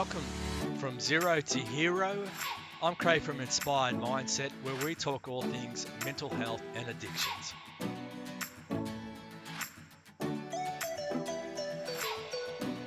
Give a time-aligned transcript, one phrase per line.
[0.00, 0.24] Welcome
[0.78, 2.24] from zero to hero.
[2.82, 7.52] I'm Craig from Inspired Mindset, where we talk all things mental health and addictions.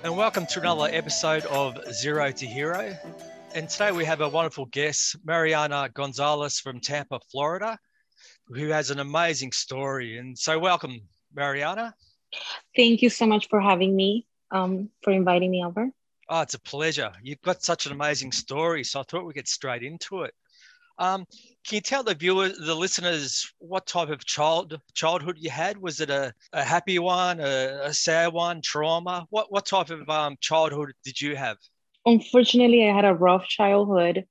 [0.03, 2.97] And welcome to another episode of Zero to Hero.
[3.53, 7.77] And today we have a wonderful guest, Mariana Gonzalez from Tampa, Florida,
[8.47, 10.17] who has an amazing story.
[10.17, 10.99] And so, welcome,
[11.31, 11.93] Mariana.
[12.75, 15.91] Thank you so much for having me, um, for inviting me over.
[16.29, 17.11] Oh, it's a pleasure.
[17.21, 18.83] You've got such an amazing story.
[18.83, 20.33] So I thought we'd get straight into it.
[20.99, 21.25] Um,
[21.67, 25.77] can you tell the viewers, the listeners, what type of child childhood you had?
[25.77, 29.25] Was it a, a happy one, a, a sad one, trauma?
[29.31, 31.57] What what type of um, childhood did you have?
[32.05, 34.25] Unfortunately, I had a rough childhood.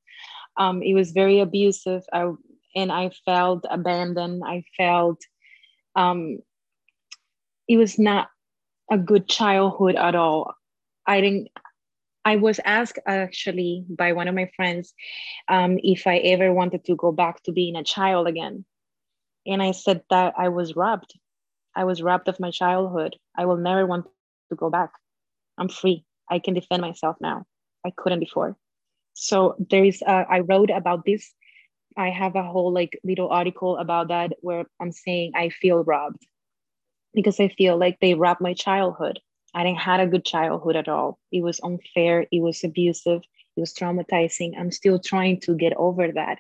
[0.57, 2.31] Um, it was very abusive, I,
[2.77, 4.43] and I felt abandoned.
[4.47, 5.19] I felt
[5.97, 6.39] um,
[7.67, 8.29] it was not
[8.91, 10.55] a good childhood at all.
[11.07, 11.49] I didn't
[12.25, 14.95] I was asked actually by one of my friends
[15.49, 18.65] um, if I ever wanted to go back to being a child again.
[19.47, 21.19] And I said that I was robbed.
[21.75, 23.17] I was robbed of my childhood.
[23.37, 24.07] I will never want
[24.51, 24.91] to go back.
[25.59, 26.05] I'm free.
[26.31, 27.45] I can defend myself now.
[27.85, 28.57] I couldn't before.
[29.15, 31.33] So there is, uh, I wrote about this.
[31.97, 36.25] I have a whole like little article about that where I'm saying I feel robbed
[37.13, 39.21] because I feel like they robbed my childhood.
[39.55, 41.19] I didn't had a good childhood at all.
[41.31, 42.27] It was unfair.
[42.31, 43.23] It was abusive.
[43.57, 44.59] It was traumatizing.
[44.59, 46.39] I'm still trying to get over that.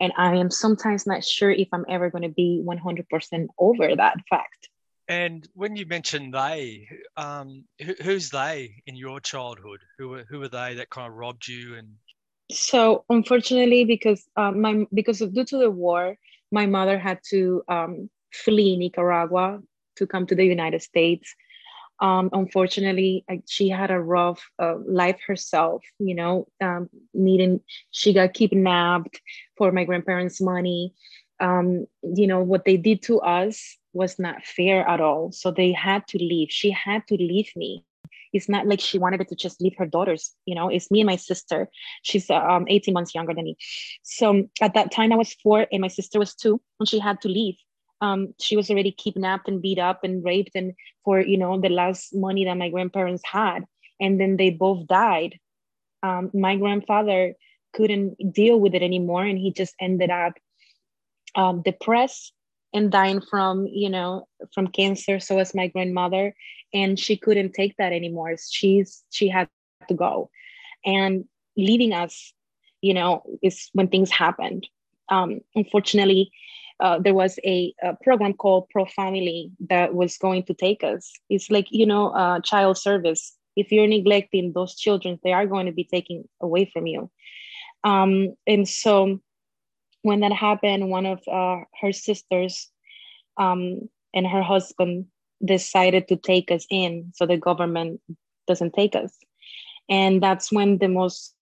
[0.00, 4.16] And I am sometimes not sure if I'm ever going to be 100% over that
[4.28, 4.68] fact.
[5.08, 9.80] And when you mention they, um, who, who's they in your childhood?
[9.98, 11.74] Who were who were they that kind of robbed you?
[11.74, 11.96] And
[12.52, 16.16] so, unfortunately, because uh, my because of due to the war,
[16.52, 19.60] my mother had to um, flee Nicaragua
[19.96, 21.34] to come to the United States
[22.00, 28.34] um, unfortunately she had a rough uh, life herself you know um, needing she got
[28.34, 29.20] kidnapped
[29.56, 30.94] for my grandparents money.
[31.40, 35.32] Um, you know what they did to us was not fair at all.
[35.32, 36.48] So they had to leave.
[36.50, 37.84] She had to leave me.
[38.32, 41.06] It's not like she wanted to just leave her daughters you know it's me and
[41.06, 41.68] my sister.
[42.02, 43.56] She's um, 18 months younger than me.
[44.02, 47.20] So at that time i was four and my sister was two and she had
[47.22, 47.56] to leave
[48.00, 50.74] um, she was already kidnapped and beat up and raped and
[51.04, 53.64] for you know the last money that my grandparents had.
[54.00, 55.38] And then they both died.
[56.02, 57.34] Um, my grandfather
[57.74, 60.32] couldn't deal with it anymore and he just ended up
[61.36, 62.32] um, depressed
[62.72, 65.20] and dying from you know from cancer.
[65.20, 66.34] So was my grandmother
[66.72, 68.36] and she couldn't take that anymore.
[68.50, 69.48] She's she had
[69.88, 70.30] to go.
[70.84, 72.32] And leaving us
[72.80, 74.66] you know is when things happened.
[75.10, 76.30] Um, unfortunately
[76.80, 81.12] uh, there was a, a, program called Pro Family that was going to take us.
[81.28, 83.36] It's like, you know, uh, child service.
[83.56, 87.10] If you're neglecting those children, they are going to be taken away from you.
[87.84, 89.20] Um, and so
[90.02, 92.70] when that happened, one of uh, her sisters
[93.36, 95.06] um, and her husband
[95.44, 98.00] decided to take us in so the government
[98.46, 99.16] doesn't take us.
[99.88, 101.34] And that's when the most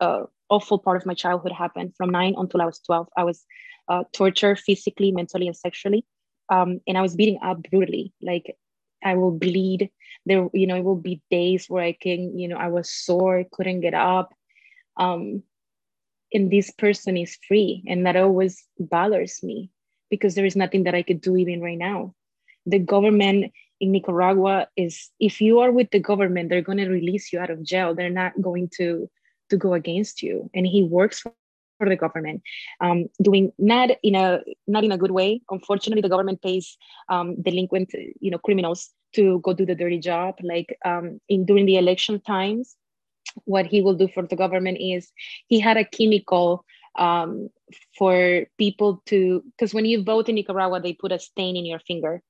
[0.00, 3.08] uh, awful part of my childhood happened from nine until I was 12.
[3.16, 3.44] I was
[3.88, 6.04] uh, torture physically, mentally, and sexually.
[6.48, 8.12] Um, and I was beating up brutally.
[8.22, 8.56] Like
[9.04, 9.90] I will bleed.
[10.26, 13.44] There, you know, it will be days where I can, you know, I was sore,
[13.52, 14.32] couldn't get up.
[14.96, 15.42] Um,
[16.32, 19.70] and this person is free, and that always bothers me
[20.10, 22.14] because there is nothing that I could do even right now.
[22.66, 27.32] The government in Nicaragua is, if you are with the government, they're going to release
[27.32, 27.94] you out of jail.
[27.94, 29.08] They're not going to
[29.50, 30.50] to go against you.
[30.54, 31.32] And he works for
[31.78, 32.42] for the government,
[32.80, 35.40] um, doing not in a not in a good way.
[35.50, 36.76] Unfortunately, the government pays
[37.08, 40.36] um, delinquent, you know, criminals to go do the dirty job.
[40.42, 42.76] Like um, in during the election times,
[43.44, 45.10] what he will do for the government is
[45.48, 46.64] he had a chemical
[46.98, 47.48] um,
[47.98, 51.80] for people to because when you vote in Nicaragua, they put a stain in your
[51.80, 52.22] finger.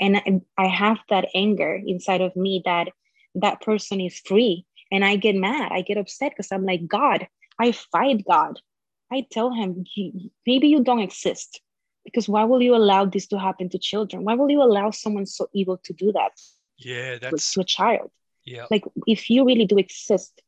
[0.00, 2.88] and i have that anger inside of me that
[3.34, 4.64] that person is free.
[4.90, 5.72] And i get mad.
[5.72, 7.28] I get upset because i'm like god
[7.58, 8.60] i fight god.
[9.12, 9.84] I tell him
[10.46, 11.60] maybe you don't exist.
[12.04, 14.24] Because why will you allow this to happen to children?
[14.24, 16.32] Why will you allow someone so evil to do that
[16.78, 18.10] yeah that's to a child?
[18.44, 18.66] Yeah.
[18.70, 20.40] Like if you really do exist.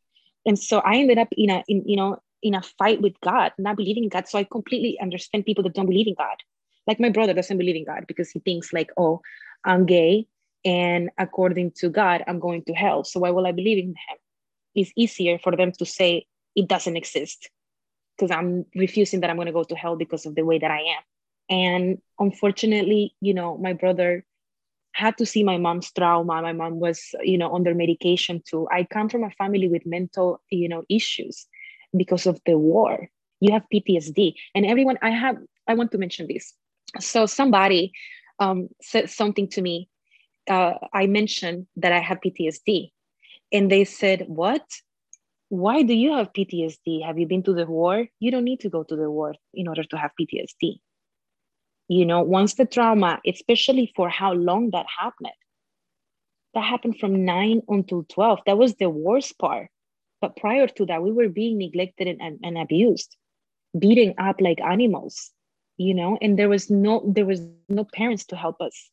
[0.47, 3.53] And so i ended up in a in you know in a fight with god
[3.59, 4.29] not believing in god.
[4.29, 6.39] So i completely understand people that don't believe in god
[6.88, 9.20] like my brother doesn't believe in god because he thinks like oh
[9.64, 10.26] i'm gay
[10.64, 13.05] and according to god i'm going to hell.
[13.05, 14.19] So why will i believe in him?
[14.75, 16.26] It's easier for them to say
[16.56, 17.50] it doesn't exist
[18.17, 20.70] because i'm refusing that i'm going to go to hell because of the way that
[20.70, 21.02] i am.
[21.50, 24.25] And unfortunately you know my brother
[24.93, 26.43] had to see my mom's trauma.
[26.43, 28.67] My mom was you know under medication too.
[28.73, 31.46] I come from a family with mental you know issues
[31.96, 33.08] because of the war.
[33.41, 35.37] You have ptsd and everyone i have
[35.69, 36.55] i want to mention this
[37.00, 37.93] so somebody
[38.38, 39.88] um, said something to me.
[40.49, 42.90] Uh, i mentioned that i have ptsd
[43.52, 44.62] and they said what?
[45.50, 48.06] Why do you have ptsd have you been to the war?
[48.19, 50.81] You don't need to go to the war in order to have ptsd
[51.88, 55.32] you know once the trauma especially for how long that happened
[56.55, 59.69] that happened from 9 until 12 that was the worst part.
[60.20, 63.17] But prior to that we were being neglected and, and abused
[63.79, 65.31] beating up like animals
[65.79, 68.91] you know and there was no there was no parents to help us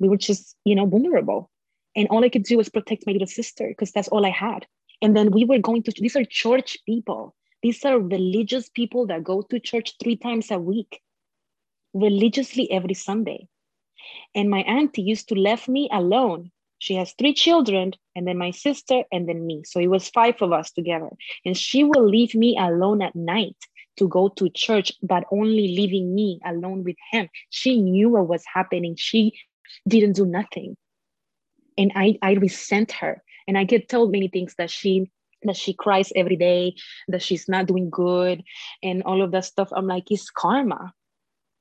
[0.00, 1.50] we were just you know vulnerable
[1.94, 4.66] and all i could do was protect my little sister because that's all i had
[5.02, 9.24] and then we were going to these are church people these are religious people that
[9.24, 11.02] go to church three times a week
[11.96, 13.48] religiously every Sunday.
[14.34, 16.50] And my auntie used to leave me alone.
[16.78, 19.62] She has three children, and then my sister, and then me.
[19.64, 21.08] So it was five of us together.
[21.44, 23.56] And she will leave me alone at night
[23.98, 27.28] to go to church, but only leaving me alone with him.
[27.50, 28.96] She knew what was happening.
[28.96, 29.38] She
[29.88, 30.76] didn't do nothing.
[31.78, 33.22] And I, I resent her.
[33.48, 35.10] And I get told many things that she
[35.42, 36.74] that she cries every day,
[37.08, 38.42] that she's not doing good,
[38.82, 39.68] and all of that stuff.
[39.70, 40.92] I'm like, it's karma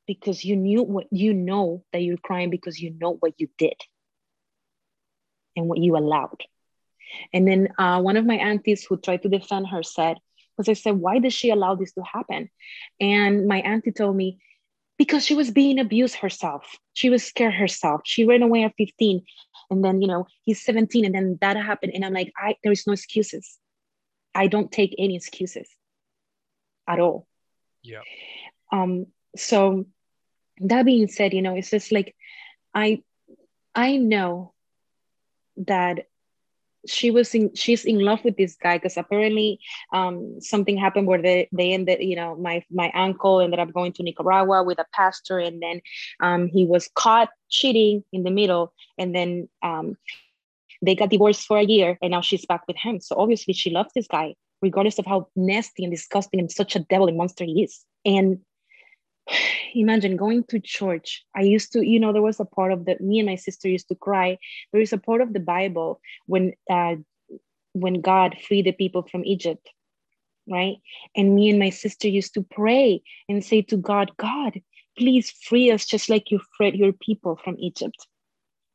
[0.07, 3.75] because you knew what you know that you're crying because you know what you did
[5.55, 6.41] and what you allowed.
[7.33, 10.17] And then uh, one of my aunties who tried to defend her said,
[10.55, 12.49] because I said, why did she allow this to happen?
[12.99, 14.39] And my auntie told me,
[14.97, 16.77] because she was being abused herself.
[16.93, 18.01] She was scared herself.
[18.05, 19.23] She ran away at 15.
[19.69, 21.91] And then, you know, he's 17 and then that happened.
[21.93, 23.57] And I'm like, I there is no excuses.
[24.33, 25.67] I don't take any excuses
[26.87, 27.27] at all.
[27.83, 28.01] Yeah.
[28.71, 29.85] Um, so
[30.59, 32.15] that being said you know it's just like
[32.73, 33.01] i
[33.73, 34.53] i know
[35.57, 36.05] that
[36.87, 39.59] she was in she's in love with this guy because apparently
[39.93, 43.91] um, something happened where they, they ended you know my my uncle ended up going
[43.93, 45.81] to nicaragua with a pastor and then
[46.21, 49.97] um, he was caught cheating in the middle and then um,
[50.81, 52.99] they got divorced for a year and now she's back with him.
[52.99, 56.79] So obviously she loves this guy regardless of how nasty and disgusting and such a
[56.79, 57.83] devil and monster he is.
[58.05, 58.39] And
[59.75, 61.25] imagine going to church.
[61.35, 63.67] I used to you know there was a part of the me and my sister
[63.67, 64.37] used to cry.
[64.71, 66.95] There is a part of the bible when uh
[67.73, 69.69] when god freed the people from egypt
[70.47, 70.77] right?
[71.15, 74.61] And me and my sister used to pray and say to god god
[74.97, 78.07] please free us just like you freed your people from egypt.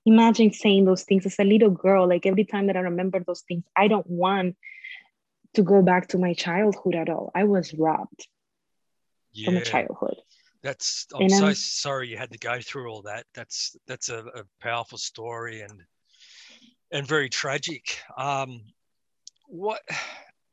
[0.07, 3.43] Imagine saying those things as a little girl like every time that i remember those
[3.43, 4.57] things i don't want
[5.55, 7.31] to go back to my childhood at all.
[7.35, 8.27] I was robbed
[9.33, 9.47] yeah.
[9.47, 10.17] from a childhood
[10.63, 13.25] that's I'm so sorry you had to go through all that.
[13.35, 15.83] That's that's a, a powerful story and
[16.93, 17.99] and very tragic.
[18.17, 18.63] Um,
[19.47, 19.81] what?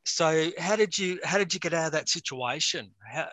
[0.04, 2.90] So how did you how did you get out of that situation?
[3.06, 3.28] How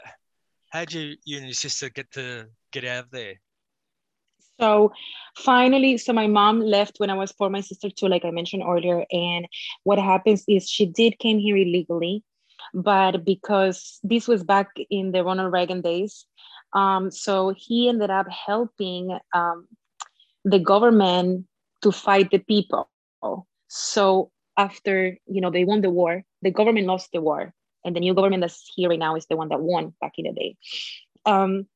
[0.69, 3.35] how did you you and your sister get to get out of there?
[4.59, 4.93] So
[5.37, 8.63] finally, so my mom left when I was four, my sister too, like I mentioned
[8.65, 9.05] earlier.
[9.11, 9.47] And
[9.83, 12.23] what happens is she did came here illegally,
[12.73, 16.25] but because this was back in the Ronald Reagan days,
[16.73, 19.67] um, so he ended up helping um,
[20.43, 21.45] the government
[21.81, 22.89] to fight the people.
[23.67, 27.53] So after you know they won the war, the government lost the war,
[27.83, 30.25] and the new government that's here right now is the one that won back in
[30.25, 30.55] the day.
[31.25, 31.67] Um,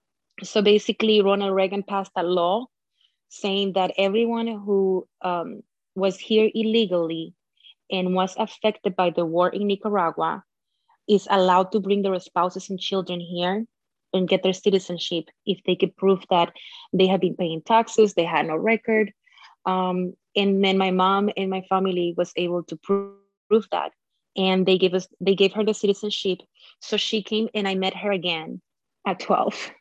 [0.43, 2.67] so basically, Ronald Reagan passed a law
[3.29, 5.61] saying that everyone who um,
[5.95, 7.33] was here illegally
[7.91, 10.43] and was affected by the war in Nicaragua
[11.07, 13.65] is allowed to bring their spouses and children here
[14.13, 16.51] and get their citizenship if they could prove that
[16.93, 19.13] they had been paying taxes, they had no record.
[19.65, 23.13] Um, and then my mom and my family was able to prove,
[23.49, 23.91] prove that.
[24.37, 26.39] and they gave us they gave her the citizenship.
[26.81, 28.61] So she came and i met her again
[29.05, 29.71] at 12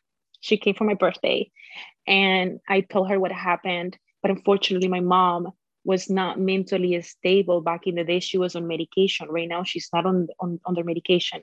[0.41, 1.51] she came for my birthday.
[2.07, 3.97] And i told her what happened.
[4.21, 5.51] But unfortunately my mom
[5.85, 8.19] was not mentally stable back in the day.
[8.19, 9.29] She was on medication.
[9.29, 11.41] Right now she's not on, on under medication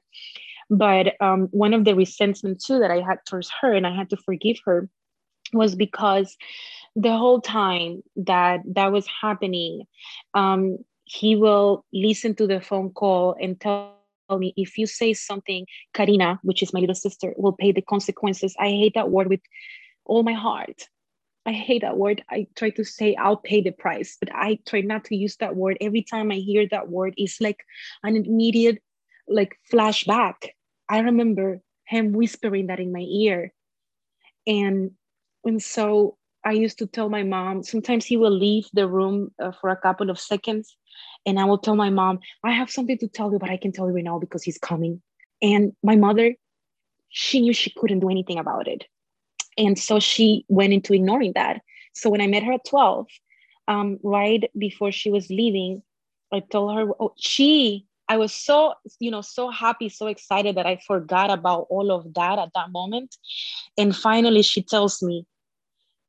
[0.71, 4.11] but um, one of the resentment too that i had towards her and i had
[4.11, 4.89] to forgive her
[5.53, 6.37] was because
[6.97, 9.85] the whole time that that was happening
[10.35, 13.95] um, he will listen to the phone call and tell
[14.31, 18.57] me if you say something karina which is my little sister will pay the consequences.
[18.59, 19.41] I hate that word with
[20.05, 20.83] all my heart.
[21.45, 22.25] I hate that word.
[22.29, 25.55] I try to say i'll pay the price but i try not to use that
[25.55, 25.77] word.
[25.81, 27.65] Every time i hear that word it's like
[28.03, 28.83] an immediate
[29.29, 30.51] like flashback
[30.89, 33.53] i remember him whispering that in my ear
[34.47, 34.93] and
[35.45, 36.17] and so
[36.47, 39.77] I used to tell my mom, sometimes he will leave the room uh, for a
[39.77, 40.77] couple of seconds.
[41.27, 43.73] And I will tell my mom, I have something to tell you, but I can
[43.73, 45.03] tell you right now because he's coming.
[45.43, 46.37] And my mother,
[47.09, 48.85] she knew she couldn't do anything about it.
[49.59, 51.63] And so she went into ignoring that.
[51.95, 53.09] So when I met her at 12,
[53.67, 55.83] um, right before she was leaving,
[56.33, 60.67] I told her, oh, she, I was so, you know, so happy, so excited that
[60.67, 63.17] I forgot about all of that at that moment.
[63.77, 65.27] And finally, she tells me,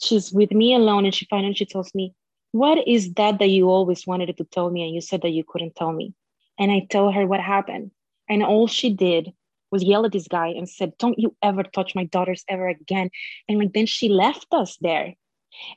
[0.02, 2.14] she's with me alone and she finally she tells me
[2.52, 5.44] what is that that you always wanted to tell me and you said that you
[5.48, 6.14] couldn't tell me?
[6.60, 7.92] And i tell her what happened.
[8.30, 9.32] And all she did
[9.70, 13.10] was yell at this guy and said don't you ever touch my daughters ever again.
[13.48, 15.14] And like then she left us there.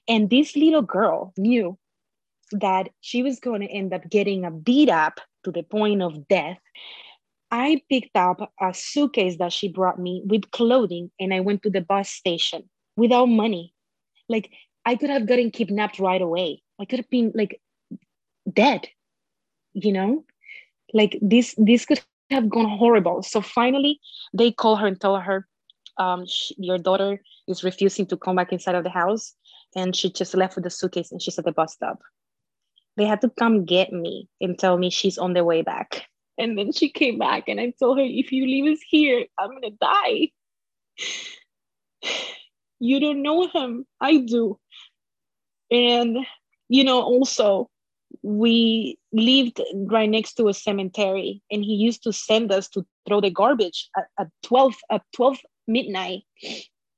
[0.09, 1.79] And this little girl knew
[2.53, 6.29] that she was going to end up getting a beat up to the point of
[6.29, 6.59] death
[7.51, 11.71] i picked up a suitcase that she brought me with clothing and i went to
[11.71, 13.73] the bus station without money
[14.29, 14.51] like
[14.85, 16.63] I could have gotten kidnapped right away.
[16.81, 17.61] I could have been like
[18.51, 18.89] dead,
[19.73, 20.25] you know?
[20.95, 23.23] Like this this could have gone horrible.
[23.23, 24.01] So finally
[24.33, 25.47] they call her and tell her,
[25.99, 29.35] um, she, your daughter is refusing to come back inside of the house.
[29.77, 32.01] And she just left with the suitcase and she's at the bus stop.
[32.97, 36.05] They had to come get me and tell me she's on the way back.
[36.39, 39.51] And then she came back and I told her, if you leave us here, I'm
[39.51, 40.31] gonna die.
[42.83, 43.85] You don't know him.
[44.01, 44.59] I do.
[45.71, 46.17] And,
[46.71, 47.69] you know, also,
[48.23, 53.21] we lived right next to a cemetery and he used to send us to throw
[53.21, 56.23] the garbage at, at 12 at 12 midnight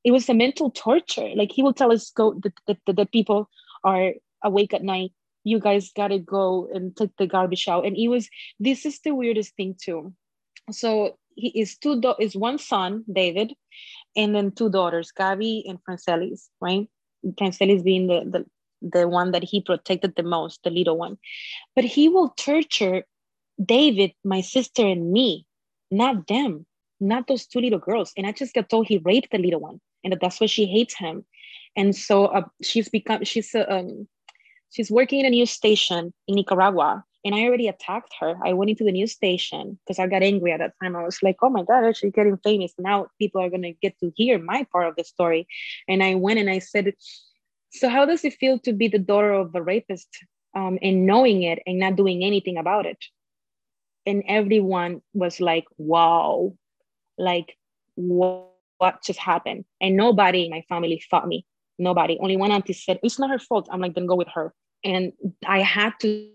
[0.04, 3.48] it was a mental torture like he will tell us go the, the, the people
[3.84, 5.12] are awake at night
[5.44, 8.28] you guys gotta go and take the garbage out and it was
[8.60, 10.12] this is the weirdest thing too
[10.70, 13.52] so he is two do- is one son david
[14.16, 16.88] and then two daughters, Gabby and Francelis, right?
[17.38, 18.46] Francelis being the, the
[18.84, 21.16] the one that he protected the most, the little one.
[21.76, 23.04] But he will torture
[23.64, 25.46] David, my sister, and me,
[25.92, 26.66] not them,
[26.98, 28.12] not those two little girls.
[28.16, 30.66] And I just got told he raped the little one, and that that's why she
[30.66, 31.24] hates him.
[31.76, 34.08] And so uh, she's become she's uh, um,
[34.72, 38.34] she's working in a news station in Nicaragua, and I already attacked her.
[38.44, 40.96] I went into the news station because I got angry at that time.
[40.96, 42.72] I was like, oh my God, she's getting famous.
[42.78, 45.46] Now people are going to get to hear my part of the story.
[45.86, 46.94] And I went and I said,
[47.70, 50.08] so how does it feel to be the daughter of a rapist
[50.56, 52.98] um, and knowing it and not doing anything about it?
[54.04, 56.54] And everyone was like, wow,
[57.16, 57.56] like
[57.94, 58.48] what,
[58.78, 59.64] what just happened?
[59.80, 61.46] And nobody in my family fought me.
[61.78, 62.18] Nobody.
[62.20, 63.68] Only one auntie said, it's not her fault.
[63.70, 64.52] I'm like, then go with her.
[64.84, 65.12] And
[65.46, 66.28] I had to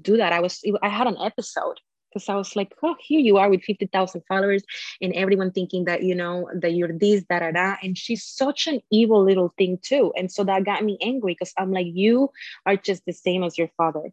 [0.00, 0.32] do that.
[0.32, 1.78] I was I had an episode
[2.14, 4.62] because I was like, oh, here you are with 50,000 followers
[5.02, 7.76] and everyone thinking that, you know, that you're this, da, da, da.
[7.82, 10.12] And she's such an evil little thing too.
[10.16, 12.30] And so that got me angry because I'm like, you
[12.66, 14.12] are just the same as your father.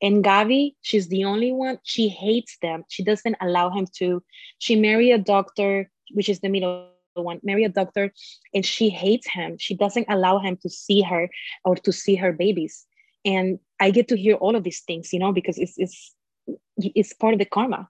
[0.00, 2.84] And Gabby, she's the only one, she hates them.
[2.88, 4.22] She doesn't allow him to.
[4.58, 6.88] She married a doctor, which is the middle
[7.22, 8.12] one, marry a doctor,
[8.54, 9.56] and she hates him.
[9.58, 11.28] She doesn't allow him to see her
[11.64, 12.86] or to see her babies.
[13.24, 16.14] And i get to hear all of these things you know because it's it's
[16.78, 17.88] it's part of the karma.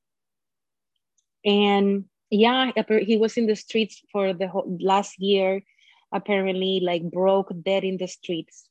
[1.45, 5.63] And yeah he was in the streets for the whole last year
[6.13, 8.69] apparently like broke dead in the streets.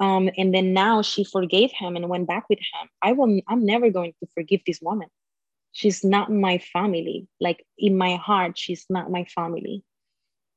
[0.00, 2.88] Um, and then now she forgave him and went back with him.
[3.02, 5.08] I will i'm never going to forgive this woman
[5.74, 7.28] she's not my family.
[7.40, 9.84] Like in my heart she's not my family.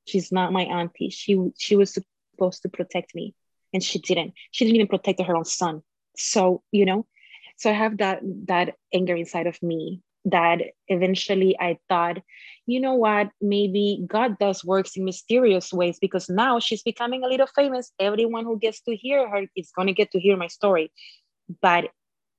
[0.05, 1.09] She's not my auntie.
[1.09, 3.35] She she was supposed to protect me
[3.73, 4.33] and she didn't.
[4.51, 5.83] She didn't even protect her own son.
[6.15, 7.05] So you know?
[7.57, 10.59] So i have that that anger inside of me that
[10.89, 12.17] eventually i thought
[12.69, 13.29] you know what?
[13.41, 17.91] Maybe god does works in mysterious ways because now she's becoming a little famous.
[17.97, 20.91] Everyone who gets to hear her is going to get to hear my story.
[21.61, 21.85] But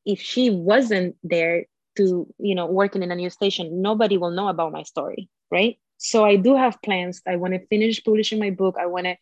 [0.05, 1.65] if she wasn't there
[1.99, 5.79] to you know working in a new station nobody will know about my story right?
[5.99, 7.23] So i do have plans.
[7.27, 8.77] I want to finish publishing my book.
[8.81, 9.17] I want to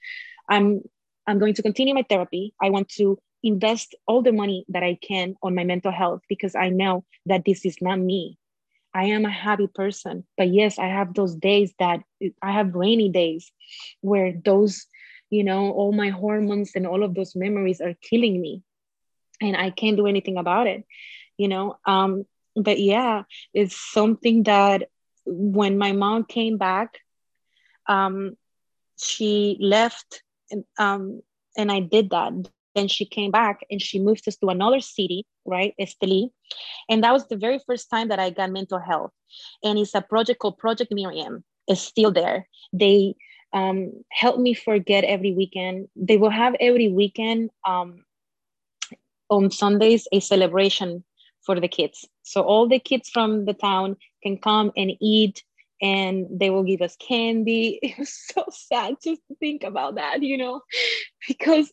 [0.48, 0.82] i'm
[1.26, 2.54] i'm going to continue my therapy.
[2.62, 6.54] I want to invest all the money that i can on my mental health because
[6.54, 8.38] i know that this is not me.
[8.94, 12.00] I am a happy person but yes i have those days that
[12.42, 13.52] i have rainy days
[14.00, 14.86] where those
[15.30, 18.62] you know all my hormones and all of those memories are killing me
[19.40, 20.84] and i can't do anything about it
[21.36, 21.76] you know?
[21.86, 22.24] Um
[22.56, 23.22] but yeah
[23.54, 24.88] it's something that
[25.26, 26.98] when my mom came back
[27.88, 28.36] um
[28.98, 31.22] she left and, um
[31.56, 32.32] and i did that.
[32.32, 36.30] Then she came back and she moved us to another city right esteli.
[36.88, 39.12] And that was the very first time that i got mental health.
[39.62, 41.44] And it's a project called project miriam.
[41.66, 42.48] It's still there.
[42.72, 43.14] They
[43.52, 45.88] um, help me forget every weekend.
[45.96, 48.04] They will have every weekend um,
[49.30, 51.04] on Sundays a celebration
[51.46, 52.06] for the kids.
[52.24, 55.42] So all the kids from the town can come and eat
[55.80, 57.78] and they will give us candy.
[57.82, 60.60] It was so sad just to think about that, you know,
[61.28, 61.72] because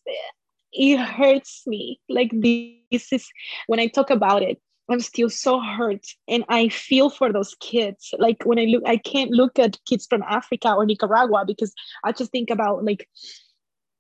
[0.72, 2.00] it hurts me.
[2.08, 3.28] Like this is
[3.68, 8.14] when I talk about it, I'm still so hurt and I feel for those kids.
[8.20, 12.12] Like when I look, I can't look at kids from Africa or Nicaragua because I
[12.12, 13.08] just think about like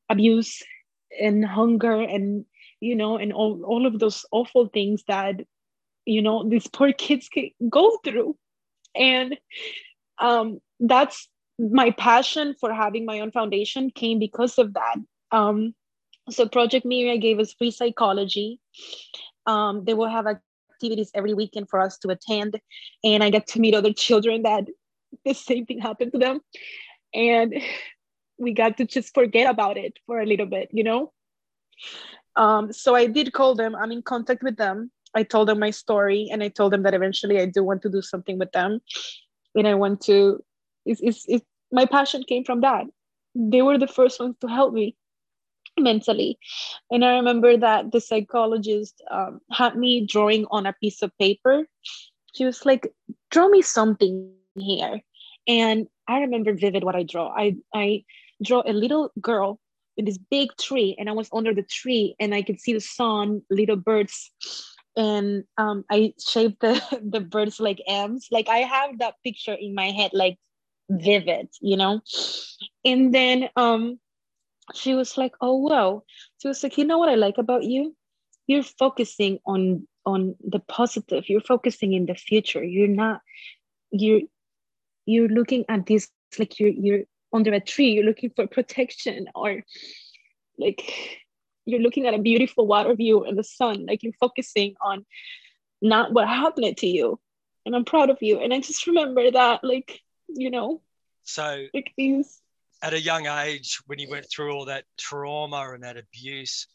[0.09, 0.61] abuse
[1.21, 2.45] and hunger and
[2.83, 5.35] you know, and all, all of those awful things that,
[6.05, 7.29] you know, these poor kids
[7.69, 8.37] go through.
[8.95, 9.37] And
[10.19, 11.27] um, that's
[11.59, 14.95] my passion for having my own foundation came because of that.
[15.31, 15.73] Um,
[16.29, 18.59] so Project Miriam gave us free psychology.
[19.45, 22.59] Um, they will have activities every weekend for us to attend.
[23.03, 24.65] And I get to meet other children that
[25.25, 26.39] the same thing happened to them.
[27.13, 27.53] And
[28.37, 31.13] we got to just forget about it for a little bit, you know?
[32.35, 33.75] Um, so I did call them.
[33.75, 34.91] I'm in contact with them.
[35.15, 37.89] I told them my story and I told them that eventually I do want to
[37.89, 38.79] do something with them.
[39.55, 40.43] And I want to,
[40.85, 42.85] it's, it's, it's, my passion came from that.
[43.35, 44.95] They were the first ones to help me
[45.79, 46.37] mentally.
[46.91, 51.67] And I remember that the psychologist um, had me drawing on a piece of paper.
[52.33, 52.91] She was like,
[53.31, 55.01] draw me something here.
[55.47, 57.29] And I remember vivid what I draw.
[57.35, 58.03] I, I
[58.43, 59.59] draw a little girl
[59.97, 62.79] in this big tree and I was under the tree and I could see the
[62.79, 64.31] sun, little birds.
[64.95, 68.27] And um, I shaped the, the birds like M's.
[68.31, 70.37] Like I have that picture in my head, like
[70.89, 72.01] vivid, you know?
[72.85, 73.99] And then um,
[74.73, 76.03] she was like, oh, wow.
[76.41, 77.95] She was like, you know what I like about you?
[78.47, 81.29] You're focusing on on the positive.
[81.29, 82.61] You're focusing in the future.
[82.61, 83.21] You're not,
[83.89, 84.19] you're,
[85.05, 87.01] you're looking at this like you're you're
[87.31, 89.63] under a tree you're looking for protection or
[90.57, 91.22] like
[91.65, 95.05] you're looking at a beautiful water view in the sun like you're focusing on
[95.81, 97.19] not what happened to you
[97.65, 100.81] and i'm proud of you and i just remember that like you know
[101.23, 102.41] so like these
[102.81, 106.67] at a young age when you went through all that trauma and that abuse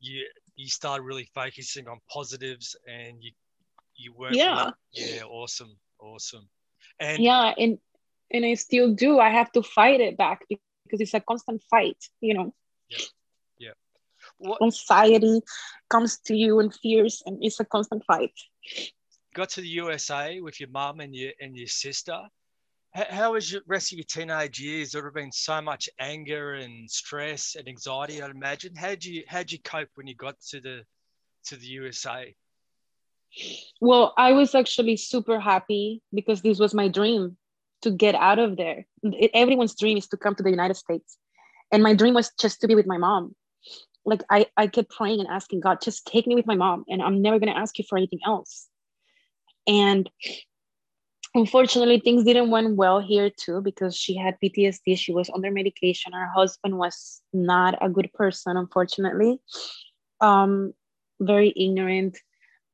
[0.00, 0.26] you
[0.56, 3.30] you started really focusing on positives and you
[3.96, 6.46] you weren't yeah yeah awesome awesome
[7.00, 7.78] and yeah and
[8.34, 9.18] and I still do.
[9.20, 12.52] I have to fight it back because it's a constant fight, you know.
[12.88, 12.98] Yeah.
[14.38, 15.40] What anxiety
[15.88, 18.32] comes to you and fears and it's a constant fight.
[19.34, 22.20] Got to the USA with your mum and your and your sister.
[22.92, 24.92] How, how was the rest of your teenage years?
[24.92, 28.74] There have been so much anger and stress and anxiety, I'd imagine.
[28.76, 30.82] How'd you how'd you cope when you got to the
[31.46, 32.34] to the USA?
[33.80, 37.36] Well, I was actually super happy because this was my dream
[37.82, 38.86] to get out of there.
[39.02, 41.18] It, everyone's dream is to come to the United States.
[41.72, 43.34] And my dream was just to be with my mom.
[44.04, 46.84] Like I, I kept praying and asking God, just take me with my mom.
[46.88, 48.68] And I'm never to ask you for anything else.
[49.66, 50.10] And
[51.34, 54.98] unfortunately, things didn't went well here too because she had PTSD.
[54.98, 56.12] She was under medication.
[56.12, 59.40] Her husband was not a good person, unfortunately.
[60.20, 60.74] Um,
[61.20, 62.18] very ignorant.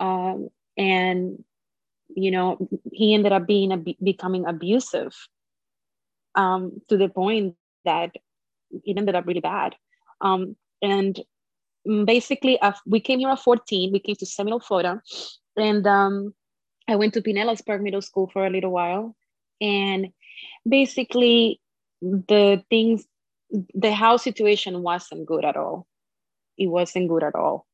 [0.00, 1.44] Um, and
[2.16, 5.14] you know he ended up being a, becoming abusive
[6.34, 8.10] um, to the point that
[8.72, 9.74] it ended up really bad
[10.20, 11.20] um, and
[12.04, 15.00] basically uh, we came here at 14 we came to seminole florida
[15.56, 16.34] and um,
[16.88, 19.14] i went to pinellas park middle school for a little while
[19.60, 20.08] and
[20.68, 21.60] basically
[22.02, 23.06] the things
[23.74, 25.86] the house situation wasn't good at all
[26.58, 27.66] it wasn't good at all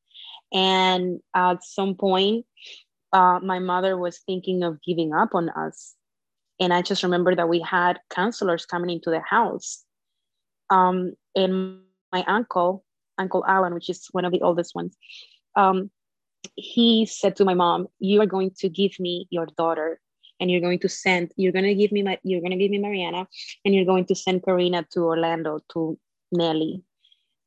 [0.53, 2.45] and at some point
[3.13, 5.95] uh, my mother was thinking of giving up on us.
[6.59, 9.83] And I just remember that we had counselors coming into the house.
[10.69, 11.79] Um, and
[12.11, 12.83] my uncle,
[13.17, 14.95] Uncle Alan, which is one of the oldest ones,
[15.55, 15.89] um,
[16.55, 19.99] he said to my mom, "You are going to give me your daughter,
[20.39, 21.31] and you're going to send.
[21.35, 22.19] You're going to give me my.
[22.23, 23.27] You're going to give me Mariana,
[23.65, 25.97] and you're going to send Karina to Orlando to
[26.31, 26.83] Nelly."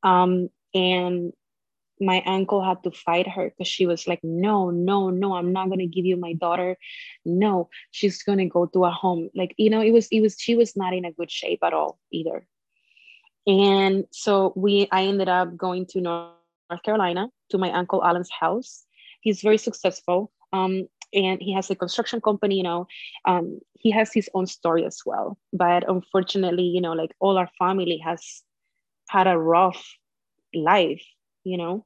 [0.03, 1.33] Um, and
[2.01, 5.69] my uncle had to fight her because she was like, no, no, no, I'm not
[5.69, 6.77] gonna give you my daughter.
[7.23, 9.29] No, she's gonna go to a home.
[9.35, 11.73] Like, you know, it was, it was, she was not in a good shape at
[11.73, 12.47] all either.
[13.47, 18.85] And so we, I ended up going to North Carolina to my uncle Alan's house.
[19.21, 20.31] He's very successful.
[20.53, 22.87] Um, and he has a construction company, you know,
[23.25, 25.37] um, he has his own story as well.
[25.51, 28.43] But unfortunately, you know, like all our family has
[29.09, 29.83] had a rough
[30.53, 31.03] life,
[31.43, 31.85] you know.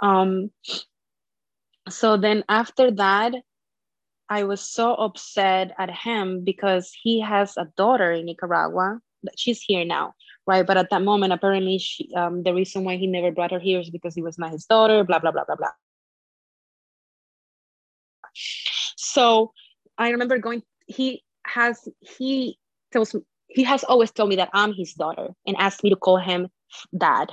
[0.00, 0.50] Um,
[1.88, 3.34] so then after that,
[4.28, 9.00] I was so upset at him because he has a daughter in Nicaragua.
[9.22, 10.14] That she's here now,
[10.46, 10.66] right?
[10.66, 13.80] But at that moment, apparently, she, um, the reason why he never brought her here
[13.80, 15.04] is because he was not his daughter.
[15.04, 15.70] Blah blah blah blah blah.
[18.96, 19.52] So
[19.98, 20.62] I remember going.
[20.86, 22.58] He has he
[22.92, 25.96] tells me, he has always told me that I'm his daughter and asked me to
[25.96, 26.48] call him
[26.96, 27.32] dad.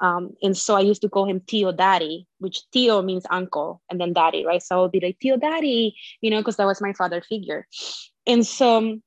[0.00, 4.00] Um, and so I used to call him Tio Daddy, which Tio means uncle, and
[4.00, 4.62] then Daddy, right?
[4.62, 7.66] So I would be like Tio Daddy, you know, because that was my father figure.
[8.26, 8.98] And so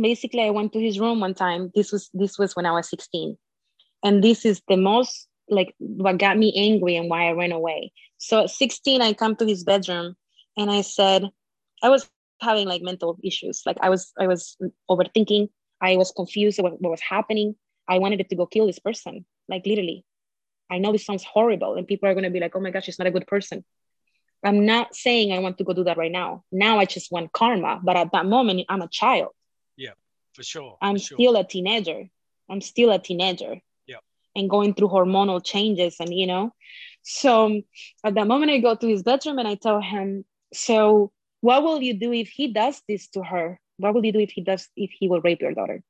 [0.00, 1.70] basically, I went to his room one time.
[1.74, 3.36] This was this was when I was 16,
[4.04, 7.92] and this is the most like what got me angry and why I ran away.
[8.18, 10.14] So at 16, I come to his bedroom,
[10.56, 11.24] and I said,
[11.82, 12.08] I was
[12.40, 13.62] having like mental issues.
[13.66, 14.56] Like I was I was
[14.90, 15.48] overthinking.
[15.80, 17.54] I was confused what was happening.
[17.88, 20.04] I wanted to go kill this person, like literally.
[20.70, 22.84] I know this sounds horrible, and people are going to be like, oh my gosh,
[22.84, 23.64] she's not a good person.
[24.44, 26.44] I'm not saying I want to go do that right now.
[26.52, 27.80] Now I just want karma.
[27.82, 29.30] But at that moment, I'm a child.
[30.38, 30.78] For sure.
[30.80, 31.16] I'm for sure.
[31.16, 32.08] still a teenager.
[32.48, 33.56] I'm still a teenager.
[33.88, 33.96] Yeah.
[34.36, 35.96] And going through hormonal changes.
[35.98, 36.54] And, you know,
[37.02, 37.60] so
[38.04, 40.24] at that moment, I go to his bedroom and I tell him,
[40.54, 43.58] so what will you do if he does this to her?
[43.78, 45.82] What will you do if he does, if he will rape your daughter?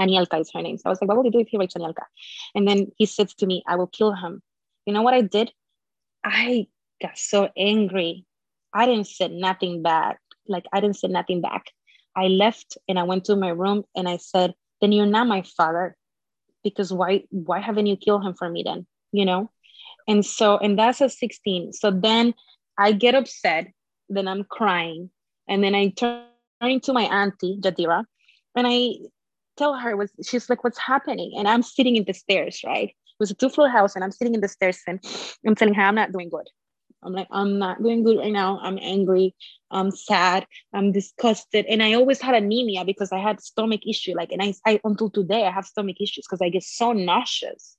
[0.00, 0.76] Anielka is her name.
[0.76, 2.02] So I was like, what will you do if he rapes Anielka?
[2.56, 4.42] And then he says to me, I will kill him.
[4.86, 5.52] You know what I did?
[6.24, 6.66] I
[7.00, 8.26] got so angry.
[8.74, 10.18] I didn't say nothing back.
[10.48, 11.66] Like I didn't say nothing back.
[12.16, 15.42] I left and I went to my room and I said, then you're not my
[15.42, 15.96] father.
[16.64, 18.86] Because why why haven't you killed him for me then?
[19.10, 19.50] You know?
[20.06, 21.72] And so, and that's at 16.
[21.72, 22.34] So then
[22.78, 23.68] I get upset,
[24.08, 25.10] then I'm crying.
[25.48, 28.04] And then I turn to my auntie, Jadira,
[28.54, 28.94] and I
[29.56, 33.20] tell her was she's like what's happening and i'm sitting in the stairs right it
[33.20, 35.00] was a two floor house and i'm sitting in the stairs and
[35.46, 36.48] i'm telling her i'm not doing good
[37.02, 38.58] i'm like i'm not doing good right now.
[38.62, 39.34] I'm angry.
[39.70, 40.46] I'm sad.
[40.72, 41.66] I'm disgusted.
[41.66, 44.14] And i always had anemia because i had stomach issue.
[44.14, 47.76] Like and i, I until today i have stomach issues because i get so nauseous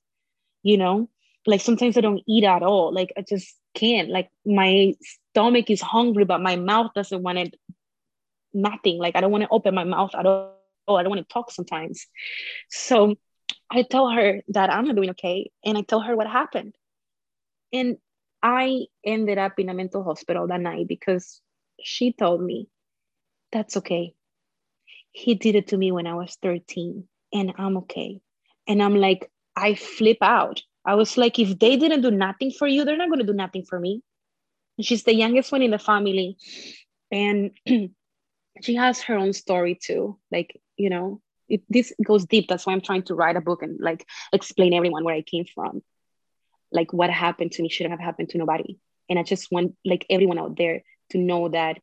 [0.62, 1.08] you know?
[1.46, 2.92] Like sometimes i don't eat at all.
[2.92, 4.08] Like i just can't.
[4.08, 4.94] Like my
[5.30, 7.54] stomach is hungry but my mouth doesn't want it
[8.52, 8.98] nothing.
[8.98, 10.54] Like i don't want to open my mouth at all.
[10.88, 12.06] I don't want to talk sometimes.
[12.70, 13.16] So
[13.70, 15.50] I tell her that I'm not doing okay.
[15.64, 16.74] And I tell her what happened.
[17.72, 17.96] And
[18.44, 21.40] I ended up in a mental hospital that night because
[21.82, 22.68] she told me,
[23.50, 24.14] that's okay.
[25.12, 28.20] He did it to me when I was 13 and I'm okay.
[28.68, 30.62] And I'm like, I flip out.
[30.84, 33.32] I was like, if they didn't do nothing for you, they're not going to do
[33.32, 34.02] nothing for me.
[34.76, 36.36] And she's the youngest one in the family.
[37.10, 37.52] And
[38.62, 40.18] she has her own story too.
[40.30, 43.62] Like you know it, this goes deep that's why i'm trying to write a book
[43.62, 45.82] and like explain everyone where i came from
[46.74, 48.76] like what happened to me shouldn't have happened to nobody.
[49.08, 51.78] And i just want like everyone out there to know that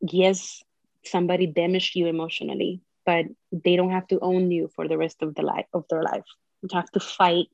[0.00, 0.62] yes
[1.04, 5.34] somebody damaged you emotionally but they don't have to own you for the rest of
[5.34, 6.24] the life of their life.
[6.62, 7.48] You have to fight.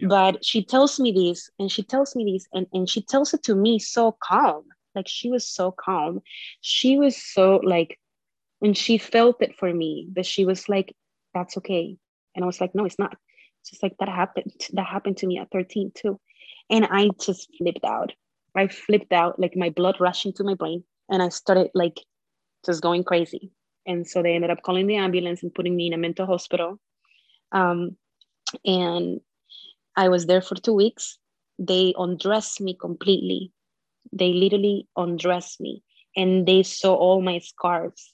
[0.00, 0.08] Yeah.
[0.08, 3.42] but she tells me this and she tells me this and, and she tells it
[3.44, 4.64] to me so calm.
[4.94, 6.22] Like she was so calm.
[6.62, 7.98] She was so like
[8.62, 10.94] and she felt it for me but she was like
[11.34, 11.98] that's okay.
[12.34, 13.16] And i was like no it's not
[13.68, 16.20] just like that happened that happened to me at 13 too.
[16.70, 18.12] And i just flipped out.
[18.56, 22.00] I flipped out like my blood rushing to my brain and i started like
[22.64, 23.52] just going crazy.
[23.86, 26.80] And so they ended up calling the ambulance and putting me in a mental hospital.
[27.52, 27.96] Um,
[28.64, 29.20] and
[29.96, 31.18] i was there for two weeks.
[31.58, 33.52] They undressed me completely.
[34.12, 35.82] They literally undressed me
[36.16, 38.12] and they saw all my scars.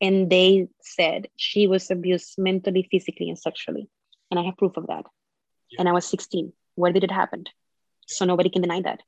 [0.00, 3.88] And they said she was abused mentally, physically, and sexually.
[4.36, 5.04] And I have proof of that.
[5.70, 5.80] Yeah.
[5.80, 6.52] And I was 16.
[6.74, 7.44] Where did it happen?
[8.06, 9.00] So nobody can deny that.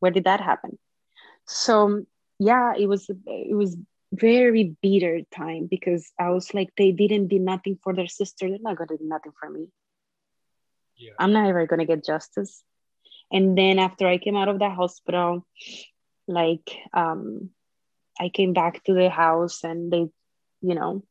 [0.00, 0.78] Where did that happen?
[1.46, 2.04] So
[2.38, 3.76] yeah, it was it was
[4.12, 8.48] very bitter time because I was like, they didn't do nothing for their sister.
[8.48, 9.68] They're not gonna do nothing for me.
[10.96, 11.12] Yeah.
[11.18, 12.62] I'm not ever gonna get justice.
[13.32, 15.46] And then after I came out of the hospital,
[16.26, 17.50] like um,
[18.20, 20.06] I came back to the house and they,
[20.60, 21.04] you know,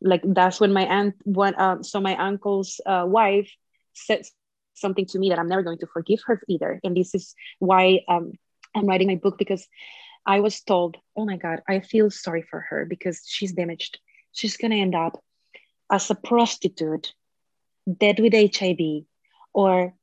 [0.00, 3.50] like that's when my aunt, one, uh, so my uncle's uh, wife
[3.94, 4.22] said
[4.74, 6.80] something to me that I'm never going to forgive her either.
[6.84, 8.32] And this is why um,
[8.74, 9.66] I'm writing my book because
[10.26, 13.98] I was told, oh my God, I feel sorry for her because she's damaged.
[14.32, 15.22] She's going to end up
[15.90, 17.14] as a prostitute,
[17.86, 19.04] dead with HIV,
[19.54, 19.94] or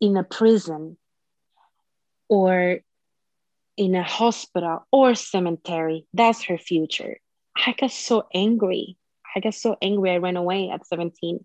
[0.00, 0.96] in a prison,
[2.28, 2.80] or
[3.76, 6.06] in a hospital or cemetery.
[6.12, 7.18] That's her future.
[7.56, 8.96] I got so angry.
[9.34, 10.10] I got so angry.
[10.10, 11.44] I ran away at 17.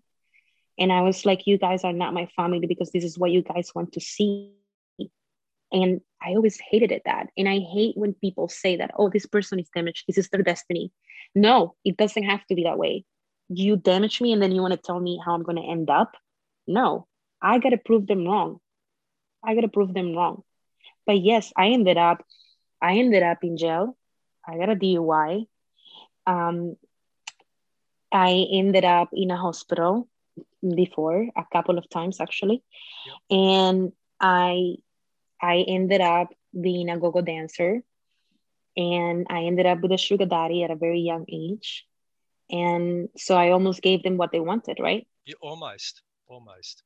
[0.78, 3.42] And I was like, you guys are not my family because this is what you
[3.42, 4.52] guys want to see.
[5.72, 7.28] And I always hated it that.
[7.36, 10.04] And I hate when people say that, oh, this person is damaged.
[10.06, 10.92] This is their destiny.
[11.34, 13.04] No, it doesn't have to be that way.
[13.48, 15.90] You damage me and then you want to tell me how I'm going to end
[15.90, 16.16] up?
[16.66, 17.06] No,
[17.40, 18.58] I got to prove them wrong.
[19.44, 20.42] I got to prove them wrong.
[21.06, 22.24] But yes, I ended up,
[22.82, 23.96] I ended up in jail.
[24.46, 25.46] I got a DUI.
[26.26, 26.76] Um,
[28.16, 30.08] I ended up in a hospital
[30.62, 32.62] before a couple of times actually,
[33.06, 33.16] yep.
[33.30, 34.76] and I
[35.40, 37.82] I ended up being a go-go dancer,
[38.74, 41.84] and I ended up with a sugar daddy at a very young age,
[42.48, 45.06] and so I almost gave them what they wanted, right?
[45.26, 46.82] Yeah, almost, almost.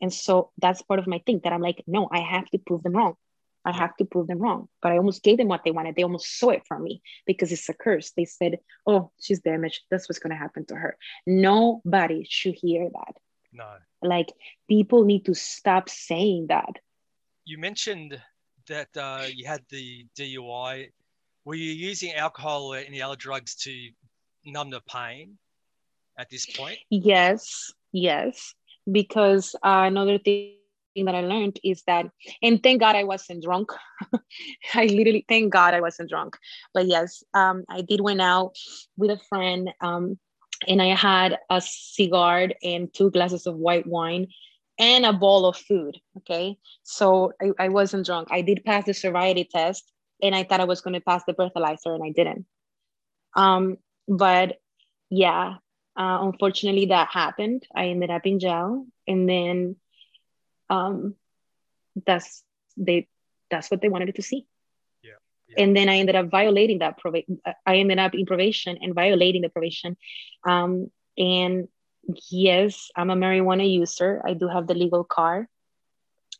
[0.00, 2.82] And so that's part of my thing that I'm like, no, I have to prove
[2.84, 3.16] them wrong.
[3.64, 4.68] I have to prove them wrong.
[4.82, 5.96] But I almost gave them what they wanted.
[5.96, 8.12] They almost saw it from me because it's a curse.
[8.16, 9.82] They said, oh, she's damaged.
[9.90, 10.96] That's what's going to happen to her.
[11.26, 13.16] Nobody should hear that.
[13.52, 13.68] No.
[14.02, 14.32] Like
[14.68, 16.78] people need to stop saying that.
[17.44, 18.20] You mentioned
[18.68, 20.90] that uh, you had the DUI.
[21.44, 23.90] Were you using alcohol or any other drugs to
[24.44, 25.38] numb the pain
[26.18, 26.78] at this point?
[26.90, 28.54] Yes, yes.
[28.90, 30.63] Because uh, another thing thing
[31.02, 32.06] that I learned is that,
[32.42, 33.72] and thank God I wasn't drunk.
[34.74, 36.36] I literally, thank God I wasn't drunk.
[36.72, 38.56] But yes, um, I did went out
[38.96, 40.18] with a friend um,
[40.68, 44.28] and I had a cigar and two glasses of white wine
[44.78, 45.98] and a bowl of food.
[46.18, 46.56] Okay.
[46.82, 48.28] So I, I wasn't drunk.
[48.30, 49.90] I did pass the sobriety test
[50.22, 52.46] and I thought I was going to pass the breathalyzer and I didn't.
[53.34, 53.78] Um,
[54.08, 54.58] but
[55.10, 55.54] yeah,
[55.96, 57.66] uh, unfortunately that happened.
[57.74, 59.76] I ended up in jail and then
[60.74, 61.14] um,
[62.06, 62.42] that's
[62.76, 63.08] they
[63.50, 64.46] that's what they wanted to see.
[65.02, 65.12] Yeah,
[65.48, 65.62] yeah.
[65.62, 67.40] And then I ended up violating that probation.
[67.66, 69.96] I ended up in probation and violating the probation.
[70.44, 71.68] Um, and
[72.30, 74.22] yes, I'm a marijuana user.
[74.24, 75.48] I do have the legal car.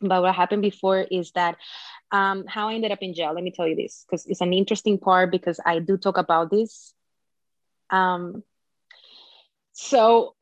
[0.01, 1.57] But what happened before is that
[2.11, 3.33] um, how I ended up in jail.
[3.33, 6.51] Let me tell you this because it's an interesting part because I do talk about
[6.51, 6.95] this.
[7.91, 8.43] Um,
[9.73, 10.35] so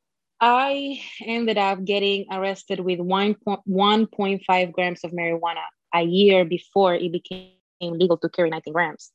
[0.44, 5.62] I ended up getting arrested with 1.5 grams of marijuana
[5.94, 9.12] a year before it became legal to carry 19 grams.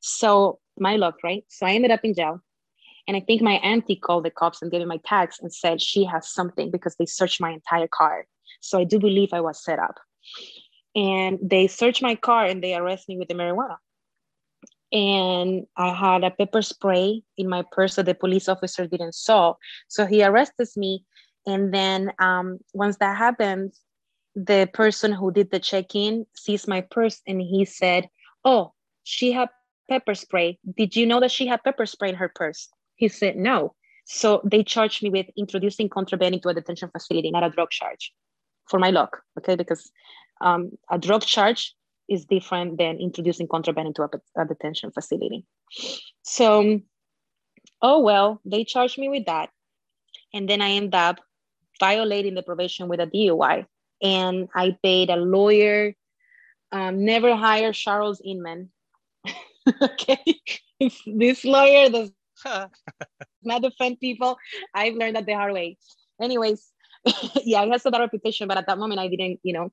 [0.00, 1.44] So my luck, right?
[1.48, 2.40] So I ended up in jail.
[3.08, 5.82] And I think my auntie called the cops and gave me my tags and said
[5.82, 8.26] she has something because they searched my entire car.
[8.60, 9.98] So I do believe I was set up.
[10.94, 13.78] And they searched my car and they arrested me with the marijuana
[14.92, 19.54] and I had a pepper spray in my purse that the police officer didn't saw.
[19.88, 21.04] So he arrested me.
[21.46, 23.72] And then um, once that happened,
[24.34, 28.08] the person who did the check-in sees my purse and he said,
[28.44, 28.72] "Oh,
[29.02, 29.48] she had
[29.88, 30.58] pepper spray.
[30.76, 33.74] Did you know that she had pepper spray in her purse?" He said, "No."
[34.04, 38.12] So they charged me with introducing contraband into a detention facility, not a drug charge,
[38.68, 39.22] for my luck.
[39.38, 39.90] Okay, because
[40.40, 41.74] um, a drug charge
[42.10, 45.46] is different than introducing contraband into a, a detention facility.
[46.22, 46.80] So,
[47.80, 49.50] oh well, they charged me with that.
[50.34, 51.20] And then I end up
[51.78, 53.66] violating the probation with a DUI.
[54.02, 55.94] And I paid a lawyer,
[56.72, 58.70] um, never hire Charles Inman.
[59.82, 60.24] okay.
[61.06, 62.12] this lawyer does
[63.42, 64.36] not defend people.
[64.74, 65.78] I've learned that the hard way.
[66.20, 66.70] Anyways,
[67.44, 69.70] yeah, he has a bad reputation, but at that moment I didn't, you know,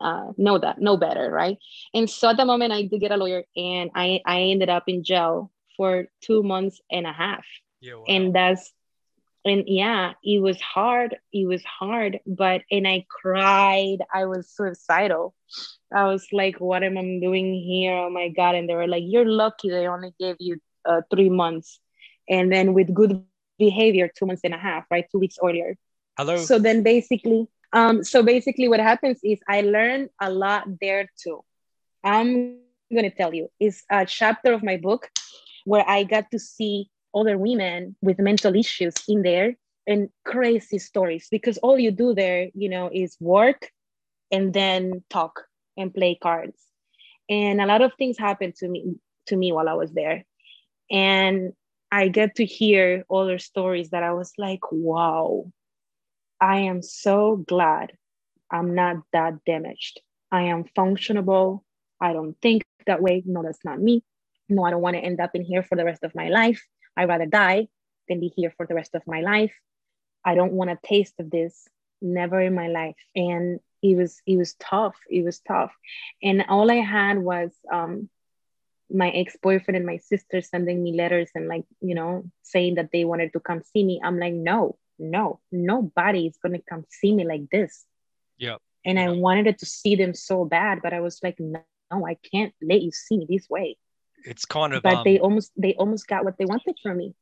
[0.00, 1.58] uh, know that, know better, right?
[1.92, 4.84] And so at the moment, I did get a lawyer, and I I ended up
[4.88, 7.44] in jail for two months and a half.
[7.80, 8.04] Yeah, wow.
[8.08, 8.72] And that's
[9.44, 11.16] and yeah, it was hard.
[11.32, 13.98] It was hard, but and I cried.
[14.12, 15.34] I was suicidal.
[15.94, 17.94] I was like, "What am I doing here?
[17.94, 19.70] Oh my god!" And they were like, "You're lucky.
[19.70, 21.78] They only gave you uh, three months,
[22.28, 24.66] and then with good behavior, two months and a half, right?
[24.72, 25.50] Two weeks earlier."
[26.16, 26.36] Hello.
[26.36, 31.44] So then, basically, um, so basically, what happens is I learned a lot there too.
[32.04, 32.58] I'm
[32.92, 35.10] going to tell you, it's a chapter of my book
[35.64, 39.56] where I got to see other women with mental issues in there
[39.86, 43.70] and crazy stories because all you do there, you know, is work,
[44.30, 45.42] and then talk
[45.76, 46.60] and play cards.
[47.28, 48.94] And a lot of things happened to me
[49.26, 50.24] to me while I was there.
[50.90, 51.52] And
[51.90, 55.50] I get to hear other stories that I was like, wow,
[56.40, 57.92] I am so glad
[58.50, 60.00] I'm not that damaged.
[60.30, 61.60] I am functionable.
[62.00, 63.22] I don't think that way.
[63.24, 64.02] No, that's not me.
[64.48, 66.62] No, I don't want to end up in here for the rest of my life.
[66.96, 67.68] I'd rather die
[68.08, 69.54] than be here for the rest of my life.
[70.24, 71.66] I don't want a taste of this.
[72.02, 72.96] Never in my life.
[73.16, 74.96] And it was it was tough.
[75.10, 75.72] It was tough.
[76.22, 78.08] And all I had was um
[78.90, 83.04] my ex-boyfriend and my sister sending me letters and like, you know, saying that they
[83.04, 84.00] wanted to come see me.
[84.04, 87.84] I'm like, no, no, nobody is gonna come see me like this.
[88.38, 88.56] Yeah.
[88.84, 92.52] And I wanted to see them so bad, but I was like, no, I can't
[92.62, 93.76] let you see me this way.
[94.26, 97.14] It's kind of But um, they almost they almost got what they wanted from me.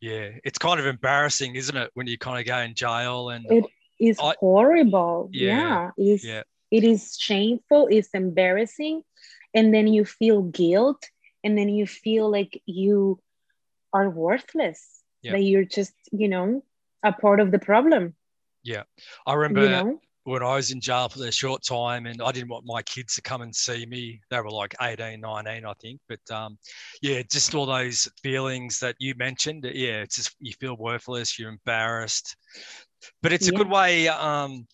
[0.00, 3.46] yeah, it's kind of embarrassing, isn't it, when you kind of go in jail and
[3.50, 3.64] It
[4.00, 5.30] is I- horrible.
[5.32, 5.90] Yeah, Yeah.
[5.96, 9.02] It's yeah, it is shameful, it's embarrassing,
[9.54, 11.02] and then you feel guilt,
[11.44, 13.20] and then you feel like you
[13.92, 14.80] are worthless.
[15.22, 15.32] Yeah.
[15.32, 16.62] That you're just, you know,
[17.02, 18.14] a part of the problem.
[18.62, 18.82] Yeah.
[19.26, 20.00] I remember You know?
[20.24, 23.14] when I was in jail for a short time and I didn't want my kids
[23.14, 24.20] to come and see me.
[24.28, 26.00] They were like 18, 19, I think.
[26.08, 26.58] But um,
[27.00, 29.64] yeah, just all those feelings that you mentioned.
[29.72, 32.36] Yeah, it's just you feel worthless, you're embarrassed.
[33.22, 34.08] But it's a good way.
[34.08, 34.66] Um,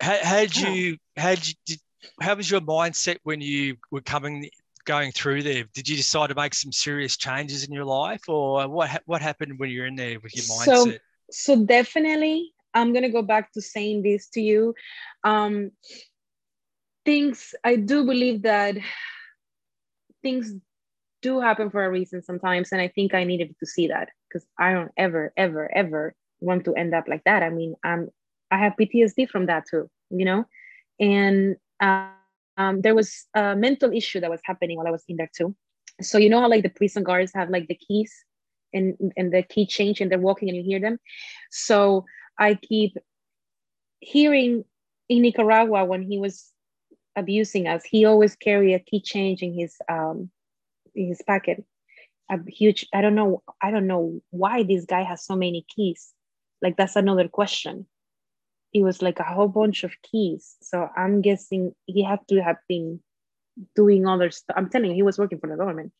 [0.00, 1.78] how, did you, how you, did,
[2.20, 4.48] how was your mindset when you were coming,
[4.86, 5.64] going through there?
[5.72, 9.58] Did you decide to make some serious changes in your life or what, what happened
[9.58, 10.64] when you're in there with your mindset?
[10.64, 10.92] so
[11.36, 14.74] definitely i'm going to go back to saying this to you.
[15.24, 15.70] Um
[17.04, 18.76] things i do believe that
[20.22, 20.54] things
[21.22, 24.46] do happen for a reason sometimes and i think i needed to see that because
[24.58, 27.42] i don't ever ever ever want to end up like that.
[27.42, 28.08] I mean um
[28.50, 30.44] i have ptsd from that too you know?
[31.00, 32.08] And uh,
[32.56, 35.54] um, there was a mental issue that was happening while i was in there too.
[36.00, 38.12] So you know how like the prison guards have like the keys
[38.72, 40.98] and and the key change and they're walking and you hear them.
[41.50, 42.04] So
[42.38, 42.96] i keep
[44.00, 44.64] hearing
[45.08, 46.52] in nicaragua when he was
[47.16, 50.30] abusing us he always carry a key change in his um
[50.94, 51.64] in his pocket.
[52.30, 56.12] A huge i don't know i don't know why this guy has so many keys.
[56.62, 57.86] Like that's another question.
[58.74, 60.56] It was like a whole bunch of keys.
[60.62, 63.00] So i'm guessing he had to have been
[63.74, 65.92] doing other stuff i'm telling you he was working for the government.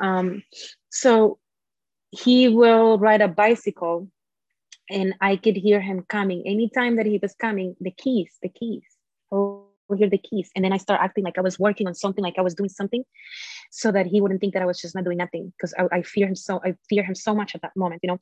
[0.00, 0.42] Um
[0.90, 1.38] so
[2.14, 4.08] he will ride a bicycle
[4.90, 6.42] and I could hear him coming.
[6.46, 8.84] Anytime that he was coming, the keys, the keys.
[9.32, 10.50] Oh, hear the keys.
[10.54, 12.68] And then I start acting like I was working on something, like I was doing
[12.68, 13.04] something,
[13.70, 15.52] so that he wouldn't think that I was just not doing nothing.
[15.56, 18.08] Because I, I fear him so I fear him so much at that moment, you
[18.08, 18.18] know.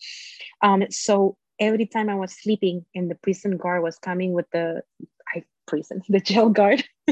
[0.63, 4.83] Um, so every time I was sleeping and the prison guard was coming with the
[5.35, 6.85] I prison, the jail guard.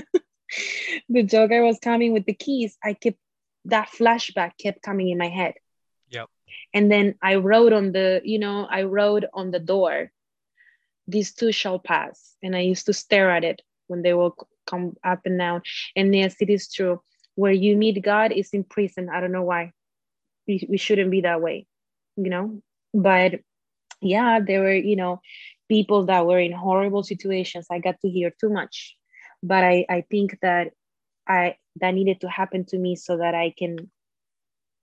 [1.09, 2.77] the jail guard was coming with the keys.
[2.83, 3.19] I kept
[3.67, 5.55] that flashback kept coming in my head
[6.75, 10.11] and then i wrote on the you know i wrote on the door.
[11.09, 12.37] These two shall pass.
[12.43, 14.37] And i used to stare at it when they will
[14.67, 15.63] come up and down.
[15.97, 17.03] And yes it is true.
[17.35, 19.09] Where you meet god is in prison.
[19.13, 19.73] I don't know why.
[20.47, 21.67] We, we shouldn't be that way
[22.17, 22.63] you know?
[22.95, 23.41] But
[24.03, 25.21] yeah there were you know
[25.69, 27.67] people that were in horrible situations.
[27.71, 28.97] I got to hear too much.
[29.43, 30.73] But i i think that
[31.27, 33.91] i that needed to happen to me so that i can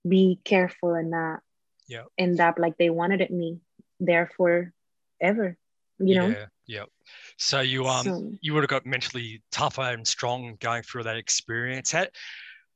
[0.08, 1.40] be careful and not
[1.88, 2.04] Yeah.
[2.18, 3.60] end up like they wanted it me
[3.98, 5.56] there forever
[5.98, 6.84] you know Yeah, yeah.
[7.38, 11.16] So you um So- you would have got mentally tougher and strong going through that
[11.16, 11.90] experience.
[11.90, 12.06] How,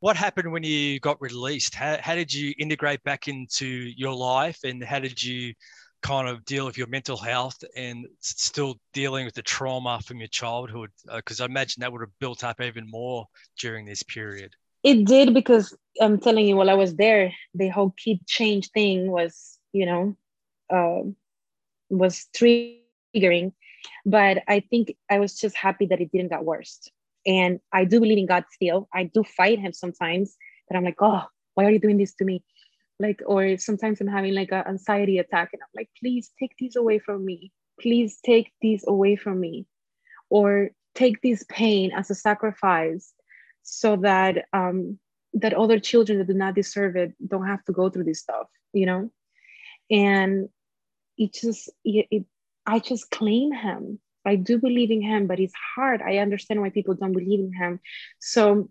[0.00, 1.74] what happened when you got released?
[1.76, 5.54] How, how did you integrate back into your life and how did you
[6.02, 10.26] kind of deal with your mental health and still dealing with the trauma from your
[10.26, 10.90] childhood?
[11.14, 13.26] Because I imagine that would have built up even more
[13.60, 14.56] during this period.
[14.82, 19.10] It did because i'm telling you while i was there the whole kid change thing
[19.10, 20.16] was you know
[20.72, 21.16] um
[21.92, 23.52] was triggering.
[24.06, 26.88] But i think i was just happy that it didn't get worse.
[27.26, 28.88] And i do believe in god still.
[28.92, 30.36] I do fight him sometimes
[30.68, 31.24] that i'm like oh
[31.54, 32.42] why are you doing this to me?
[32.98, 36.76] Like or sometimes i'm having like an anxiety attack and i'm like please take these
[36.76, 37.52] away from me.
[37.80, 39.66] Please take these away from me.
[40.30, 43.12] Or take this pain as a sacrifice
[43.62, 44.98] so that um
[45.34, 48.46] that other children that do not deserve it don't have to go through this stuff
[48.72, 49.10] you know
[49.90, 50.48] and
[51.18, 52.24] it just it, it
[52.66, 56.70] i just claim him i do believe in him but it's hard i understand why
[56.70, 57.80] people don't believe in him
[58.20, 58.68] so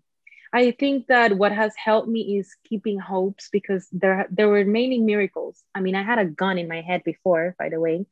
[0.54, 5.00] i think that what has helped me is keeping hopes because there there were many
[5.00, 8.06] miracles i mean i had a gun in my head before by the way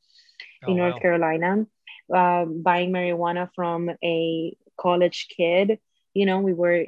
[0.64, 1.00] Oh, in North wow.
[1.00, 1.66] Carolina.
[2.14, 5.80] uh, buying marijuana from a college kid.
[6.14, 6.86] You know, we were.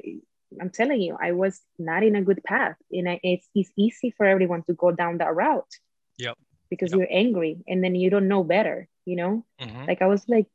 [0.60, 4.10] I'm telling you, I was not in a good path, and I, it's it's easy
[4.16, 5.72] for everyone to go down that route.
[6.18, 6.38] Yep.
[6.70, 6.94] Because Yep.
[6.94, 8.88] you're angry, and then you don't know better.
[9.04, 9.88] You know, Mhm.
[9.88, 10.46] like I was like,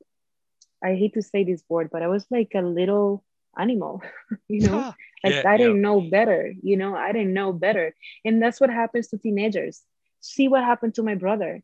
[0.83, 3.23] I hate to say this word, but I was like a little
[3.57, 4.01] animal.
[4.47, 4.87] you know,
[5.23, 6.53] like Yeah, I didn't know better.
[6.61, 7.95] You know, I didn't know better,
[8.25, 9.83] and that's what happens to teenagers.
[10.21, 11.63] See what happened to my brother.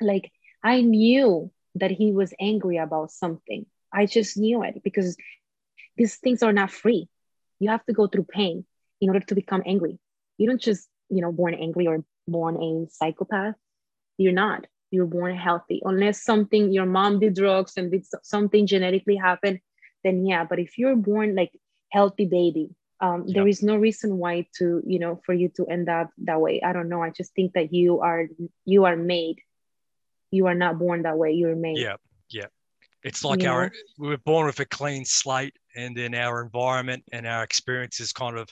[0.00, 0.30] Like
[0.62, 3.66] I knew that he was angry about something.
[3.92, 5.16] I just knew it because
[5.96, 7.08] these things are not free.
[7.58, 8.64] You have to go through pain
[9.00, 9.98] in order to become angry.
[10.38, 13.54] You don't just, you know, born angry or born a psychopath.
[14.18, 14.66] You're not.
[14.90, 15.82] You're born healthy.
[15.84, 19.60] Unless something your mom did drugs and did something genetically happen,
[20.04, 20.44] then yeah.
[20.44, 21.52] But if you're born like
[21.90, 22.70] healthy baby,
[23.00, 26.40] um, there is no reason why to, you know, for you to end up that
[26.40, 26.62] way.
[26.62, 27.02] I don't know.
[27.02, 28.26] I just think that you are
[28.64, 29.40] you are made.
[30.30, 31.32] You are not born that way.
[31.32, 31.78] You're made.
[31.78, 31.96] Yeah.
[33.06, 37.04] It's like You our we were born with a clean slate, and then our environment
[37.12, 38.48] and our experiences kind of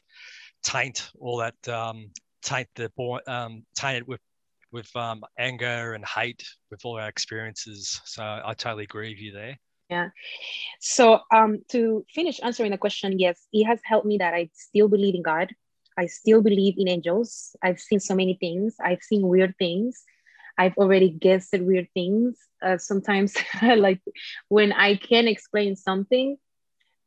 [0.62, 2.10] taint all that, um,
[2.42, 4.20] taint the born, um, taint it with
[4.70, 8.00] with um, anger and hate with all our experiences.
[8.04, 9.58] So I totally agree with you there.
[9.90, 10.08] Yeah.
[10.80, 14.88] So um, to finish answering the question, yes, it has helped me that I still
[14.88, 15.52] believe in God.
[15.98, 17.56] I still believe in angels.
[17.60, 18.76] I've seen so many things.
[18.80, 20.04] I've seen weird things.
[20.56, 22.38] I've already guessed at weird things.
[22.62, 24.00] Uh, sometimes, like
[24.48, 26.36] when I can't explain something,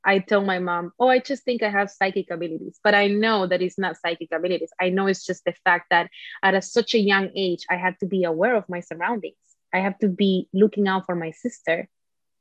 [0.04, 3.48] I tell my mom, "Oh, I just think I have psychic abilities," but I know
[3.48, 4.72] that it's not psychic abilities.
[4.80, 6.10] I know it's just the fact that
[6.44, 9.36] at a, such a young age, I had to be aware of my surroundings.
[9.74, 11.90] I have to be looking out for my sister.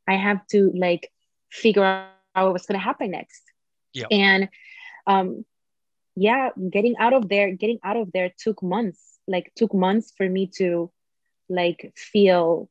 [0.09, 1.11] I have to like
[1.51, 1.85] figure
[2.35, 3.43] out what's going to happen next.
[3.95, 4.09] Yep.
[4.11, 4.49] And
[5.07, 5.45] um,
[6.15, 9.19] yeah, getting out of there, getting out of there took months.
[9.27, 10.93] Like took months for me to
[11.49, 12.69] like feel.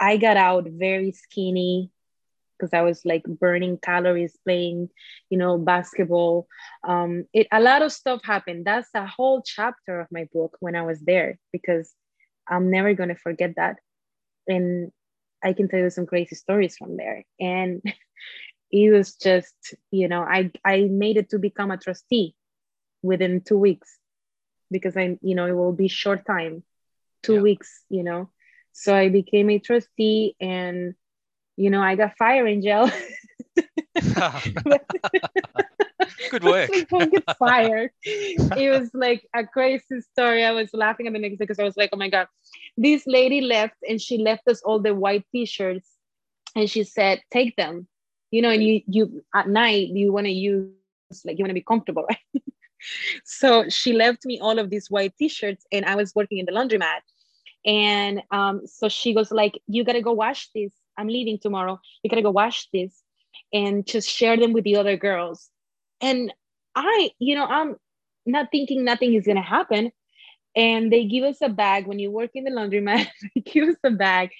[0.00, 1.90] I got out very skinny
[2.58, 4.88] because I was like burning calories playing,
[5.30, 6.46] you know, basketball.
[6.86, 8.64] Um, it a lot of stuff happened.
[8.64, 11.94] That's a whole chapter of my book when I was there because
[12.48, 13.76] I'm never gonna forget that.
[14.48, 14.92] And
[15.44, 17.24] I can tell you some crazy stories from there.
[17.40, 17.82] And
[18.72, 22.34] it was just, you know, I I made it to become a trustee
[23.02, 23.98] within two weeks
[24.70, 26.62] because I, you know, it will be short time,
[27.22, 27.40] two Yeah.
[27.40, 28.30] weeks, you know.
[28.72, 30.94] So I became a trustee and
[31.56, 32.90] you know, I got fired in jail.
[36.28, 36.70] Good work.
[36.90, 37.90] Don't get fired.
[38.04, 40.44] it was like a crazy story.
[40.44, 42.28] I was laughing at the next day because I was like, oh my God.
[42.76, 45.90] This lady left and she left us all the white t-shirts
[46.54, 47.88] and she said, take them.
[48.30, 51.54] You know, and you you at night you want to use like you want to
[51.54, 51.68] be comfortable,
[52.08, 52.42] right?
[53.24, 56.52] So she left me all of these white t-shirts and I was working in the
[56.52, 57.00] laundromat.
[57.64, 60.72] And um, so she goes like, you gotta go wash this.
[60.96, 61.80] I'm leaving tomorrow.
[62.02, 63.02] You gotta go wash this
[63.52, 65.50] and just share them with the other girls.
[66.00, 66.32] And
[66.74, 67.76] I, you know, I'm
[68.24, 69.92] not thinking nothing is gonna happen.
[70.54, 73.08] And they give us a bag when you work in the laundromat.
[73.34, 74.30] they give us a bag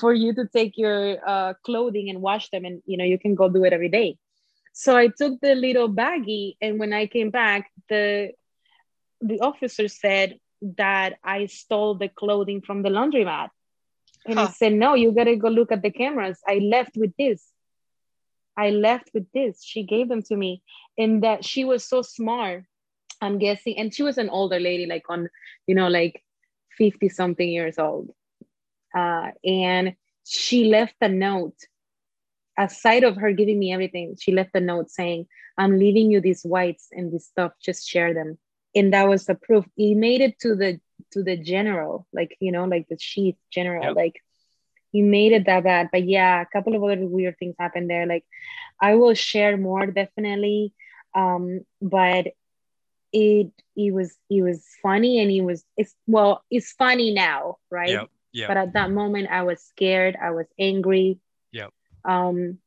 [0.00, 3.36] for you to take your uh, clothing and wash them, and you know you can
[3.36, 4.16] go do it every day.
[4.72, 8.32] So I took the little baggie, and when I came back, the
[9.20, 10.38] the officer said
[10.78, 13.50] that I stole the clothing from the laundromat.
[14.26, 16.38] And I said, No, you gotta go look at the cameras.
[16.46, 17.44] I left with this.
[18.56, 19.62] I left with this.
[19.64, 20.62] She gave them to me.
[20.96, 22.64] And that she was so smart,
[23.20, 23.78] I'm guessing.
[23.78, 25.28] And she was an older lady, like on,
[25.66, 26.22] you know, like
[26.78, 28.10] 50 something years old.
[28.96, 31.56] Uh, and she left a note
[32.58, 35.26] aside of her giving me everything, she left a note saying,
[35.58, 38.38] I'm leaving you these whites and this stuff, just share them.
[38.74, 39.64] And that was the proof.
[39.76, 40.80] He made it to the
[41.12, 43.96] to the general, like you know, like the chief general, Yep.
[43.96, 44.16] like
[44.92, 45.88] he made it that bad.
[45.92, 48.06] But yeah, a couple of other weird things happened there.
[48.06, 48.24] Like
[48.80, 50.72] I will share more definitely.
[51.14, 52.28] Um, but
[53.12, 57.90] it it was it was funny and it was it's well, it's funny now, right?
[57.90, 58.10] Yep.
[58.32, 58.48] Yep.
[58.48, 61.18] But at that moment I was scared, I was angry.
[62.04, 62.58] Um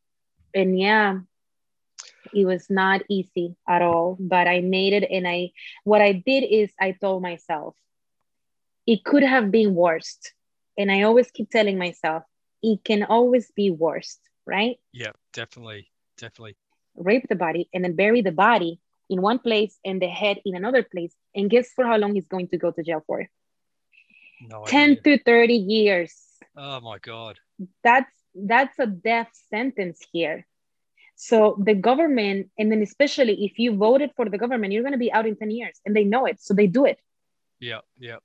[0.54, 1.20] and yeah,
[2.34, 5.52] it was not easy at all, but I made it and I
[5.84, 7.76] what I did is I told myself
[8.88, 10.18] it could have been worse.
[10.78, 12.24] And I always keep telling myself
[12.62, 14.78] it can always be worse, right?
[14.92, 15.90] Yeah, definitely.
[16.18, 16.58] Definitely.
[16.96, 18.80] Rape the body and then bury the body
[19.10, 21.14] in one place and the head in another place.
[21.36, 23.28] And guess for how long he's going to go to jail for?
[24.42, 25.18] No 10 idea.
[25.18, 26.14] to 30 years.
[26.58, 27.40] Oh my God.
[27.84, 30.46] That's that's a death sentence here.
[31.16, 34.98] So the government, and then especially if you voted for the government, you're going to
[35.00, 36.42] be out in 10 years and they know it.
[36.42, 37.00] So they do it.
[37.60, 37.80] Yeah.
[37.98, 38.18] Yeah.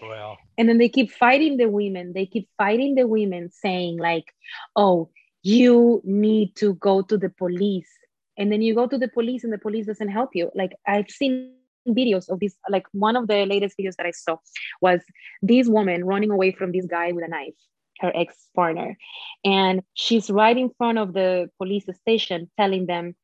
[0.00, 0.38] Wow.
[0.56, 2.14] And then they keep fighting the women.
[2.14, 4.32] They keep fighting the women, saying, like,
[4.74, 5.10] oh,
[5.42, 7.90] you need to go to the police.
[8.38, 10.50] And then you go to the police and the police doesn't help you.
[10.54, 11.52] Like I've seen
[11.86, 14.36] videos of this, like one of the latest videos that I saw
[14.80, 15.00] was
[15.42, 17.54] this woman running away from this guy with a knife,
[18.00, 18.96] her ex-partner.
[19.44, 23.14] And she's right in front of the police station telling them,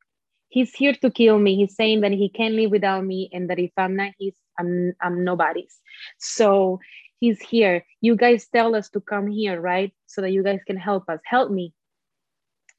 [0.49, 1.55] he's here to kill me.
[1.55, 4.93] He's saying that he can't live without me and that if I'm not his, I'm,
[5.01, 5.79] I'm nobody's.
[6.17, 6.79] So
[7.19, 7.85] he's here.
[8.01, 9.93] You guys tell us to come here, right?
[10.07, 11.19] So that you guys can help us.
[11.25, 11.73] Help me.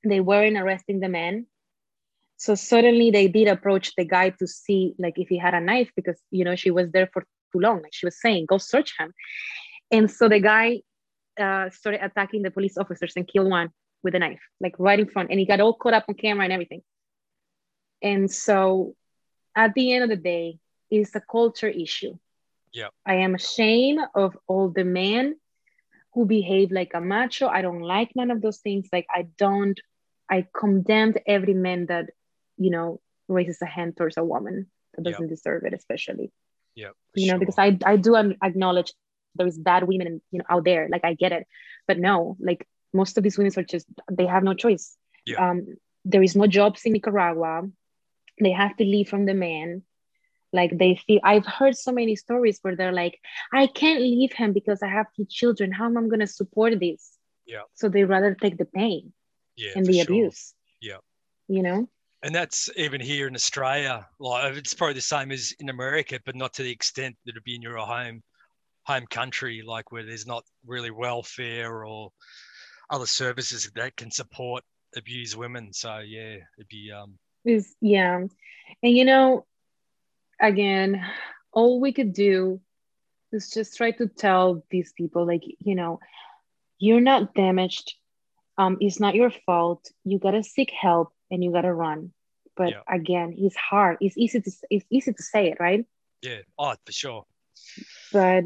[0.04, 1.46] They weren't arresting the man.
[2.36, 5.90] So suddenly they did approach the guy to see like if he had a knife
[5.94, 7.22] because you know she was there for
[7.52, 7.82] too long.
[7.82, 9.12] Like she was saying, go search him.
[9.90, 10.80] And so the guy
[11.40, 13.70] uh, started attacking the police officers and killed one
[14.02, 15.30] with a knife, like right in front.
[15.30, 16.82] And he got all caught up on camera and everything.
[18.02, 18.94] And so
[19.54, 20.58] at the end of the day,
[20.90, 22.16] it's a culture issue.
[22.72, 22.88] Yeah.
[23.04, 25.36] I am ashamed of all the men
[26.14, 27.48] who behave like a macho.
[27.48, 28.88] I don't like none of those things.
[28.92, 29.78] Like I don't,
[30.30, 32.10] I condemned every man that,
[32.56, 35.30] you know, raises a hand towards a woman that doesn't yep.
[35.30, 36.32] deserve it, especially.
[36.74, 36.90] Yeah.
[37.14, 38.92] You know, because I I do acknowledge
[39.34, 40.88] there is bad women, you know, out there.
[40.90, 41.46] Like I get it,
[41.86, 44.96] but no, like most of these women are just they have no choice.
[45.26, 45.50] Yeah.
[45.50, 47.62] Um, there is no jobs in Nicaragua.
[48.40, 49.82] They have to leave from the man.
[50.52, 53.20] Like they feel i've heard so many stories where they're like
[53.52, 55.70] i can't leave him because i have two children.
[55.70, 57.16] How am i going to support this?
[57.46, 57.62] Yeah.
[57.74, 59.12] So they rather take the pain
[59.56, 60.02] yeah, and the sure.
[60.02, 60.54] abuse.
[60.80, 60.98] Yeah.
[61.46, 61.88] You know?
[62.22, 64.08] And that's even here in australia.
[64.18, 67.44] Like it's probably the same as in america but not to the extent that it'd
[67.44, 68.22] be in your home
[68.90, 72.10] home country like where there's not really welfare or
[72.94, 74.64] other services that can support
[74.96, 75.72] abused women.
[75.72, 78.16] So yeah it'd be um is yeah.
[78.82, 79.46] And you know
[80.40, 80.90] again
[81.52, 82.60] all we could do
[83.32, 86.00] is just try to tell these people like you know
[86.78, 87.94] you're not damaged.
[88.58, 89.82] Um it's not your fault.
[90.04, 92.12] You gotta seek help and you gotta run.
[92.56, 92.82] But Yeah.
[92.88, 93.98] again it's hard.
[94.00, 95.86] It's easy to it's easy to say it right?
[96.22, 96.42] Yeah.
[96.58, 97.24] Oh for sure.
[98.12, 98.44] But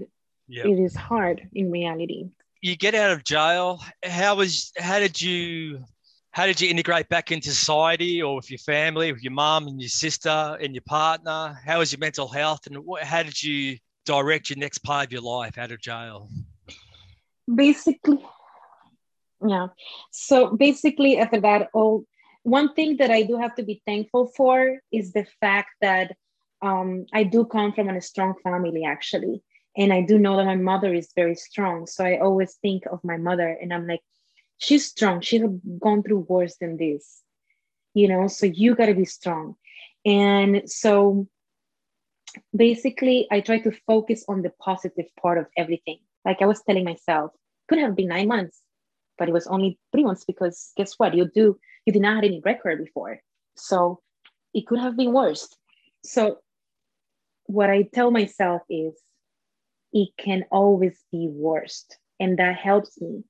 [0.49, 0.67] yeah.
[0.67, 2.29] It is hard in reality.
[2.61, 3.81] You get out of jail.
[4.05, 5.85] How was how did you
[6.31, 9.81] how did you integrate back into society or with your family with your mom and
[9.81, 11.57] your sister and your partner?
[11.65, 15.13] How was your mental health and what, how did you direct your next part of
[15.13, 16.29] your life out of jail?
[17.53, 18.25] Basically
[19.47, 19.69] yeah.
[20.11, 22.05] So basically after that all
[22.45, 26.15] one thing that i do have to be thankful for is the fact that
[26.63, 29.43] um, i do come from a strong family actually
[29.77, 31.87] and i do know that my mother is very strong.
[31.87, 34.03] So i always think of my mother and i'm like
[34.59, 35.21] she's strong.
[35.21, 35.51] She has
[35.81, 37.23] gone through worse than this
[37.95, 38.27] you know?
[38.27, 39.55] So you got to be strong.
[40.05, 41.29] And so
[42.57, 45.99] basically i try to focus on the positive part of everything.
[46.25, 47.31] Like i was telling myself
[47.69, 48.61] could have been nine months
[49.17, 51.15] but it was only three months because guess what?
[51.15, 53.21] You do you did not have any record before.
[53.57, 54.01] So
[54.53, 55.49] it could have been worse.
[56.05, 56.39] So
[57.47, 58.95] what i tell myself is
[59.95, 61.87] it can always be worse
[62.21, 63.25] and that helps me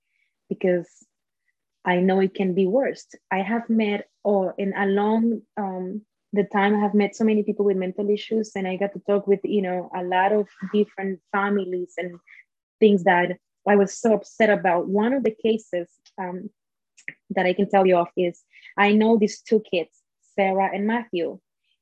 [0.49, 0.89] because
[1.85, 3.07] I know it can be worse.
[3.31, 6.03] I have met, or in along um,
[6.33, 9.01] the time, I have met so many people with mental issues, and I got to
[9.01, 12.19] talk with, you know, a lot of different families and
[12.81, 13.37] things that
[13.69, 14.89] I was so upset about.
[14.89, 15.89] One of the cases
[16.19, 16.49] um,
[17.31, 18.43] that I can tell you of is
[18.79, 19.91] I know these two kids,
[20.35, 21.39] Sarah and Matthew,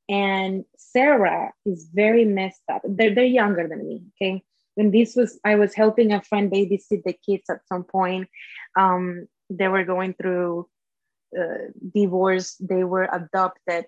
[0.09, 2.83] and Sarah is very messed up.
[2.85, 4.43] They're, they're younger than me, okay?
[4.77, 8.29] And this was, I was helping a friend babysit the kids at some point.
[8.79, 10.69] Um, they were going through
[11.39, 13.87] uh, divorce they were adopted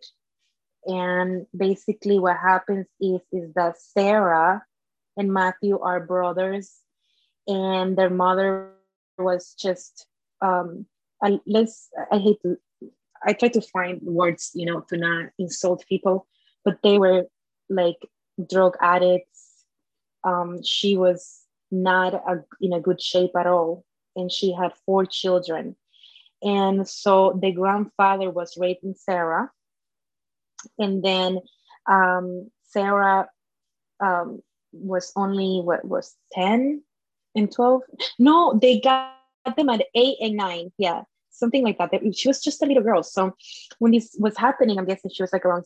[0.87, 4.62] and basically what happens is is that sarah
[5.18, 6.80] and matthew are brothers
[7.47, 8.70] and their mother
[9.18, 10.07] was just
[10.41, 10.87] um
[11.22, 11.39] I,
[12.11, 12.57] i hate to
[13.26, 16.26] i try to find words you know to not insult people
[16.64, 17.26] but they were
[17.68, 17.99] like
[18.49, 19.43] drug addicts
[20.24, 23.84] um she was not a, in a good shape at all
[24.16, 25.76] and she had four children.
[26.42, 29.50] And so the grandfather was raping Sarah.
[30.78, 31.40] And then
[31.86, 33.28] um, Sarah
[34.00, 34.40] um,
[34.72, 36.82] was only, what was 10
[37.34, 37.82] and 12?
[38.18, 39.14] No, they got
[39.56, 40.70] them at eight and nine.
[40.78, 41.90] Yeah, something like that.
[42.14, 43.02] She was just a little girl.
[43.02, 43.34] So
[43.78, 45.64] when this was happening, I'm guessing she was like around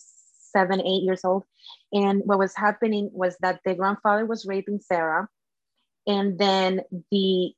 [0.51, 1.45] seven, eight years old.
[1.93, 5.29] And what was happening was that the grandfather was raping Sarah.
[6.07, 7.55] And then the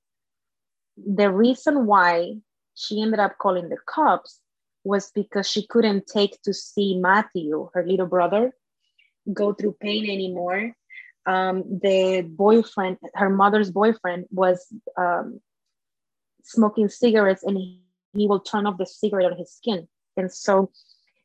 [0.97, 2.34] the reason why
[2.74, 4.41] she ended up calling the cops
[4.84, 8.53] was because she couldn't take to see Matthew, her little brother,
[9.32, 10.74] go through pain anymore.
[11.26, 14.66] um, the boyfriend, her mother's boyfriend, was
[14.97, 15.41] um,
[16.43, 17.80] smoking cigarettes and he,
[18.14, 19.86] he will turn off the cigarette on his skin.
[20.16, 20.70] And so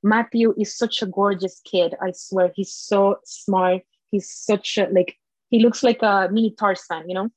[0.05, 1.95] Matthew is such a gorgeous kid.
[1.99, 3.81] I swear, he's so smart.
[4.11, 5.17] He's such a like
[5.49, 7.29] he looks like a mini Tarzan, you know.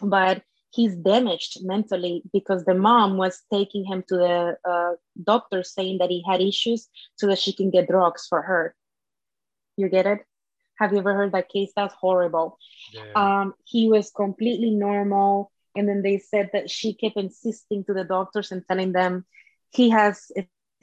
[0.00, 4.92] But he's damaged mentally because the mom was taking him to the uh,
[5.22, 8.76] doctor saying that he had issues so that she can get drugs for her.
[9.76, 10.20] You get it?
[10.78, 11.72] Have you ever heard that case?
[11.74, 12.58] That's horrible.
[12.92, 13.10] Yeah.
[13.16, 15.50] Um, he was completely normal.
[15.76, 19.24] And then they said that she kept insisting to the doctors and telling them
[19.70, 20.30] he has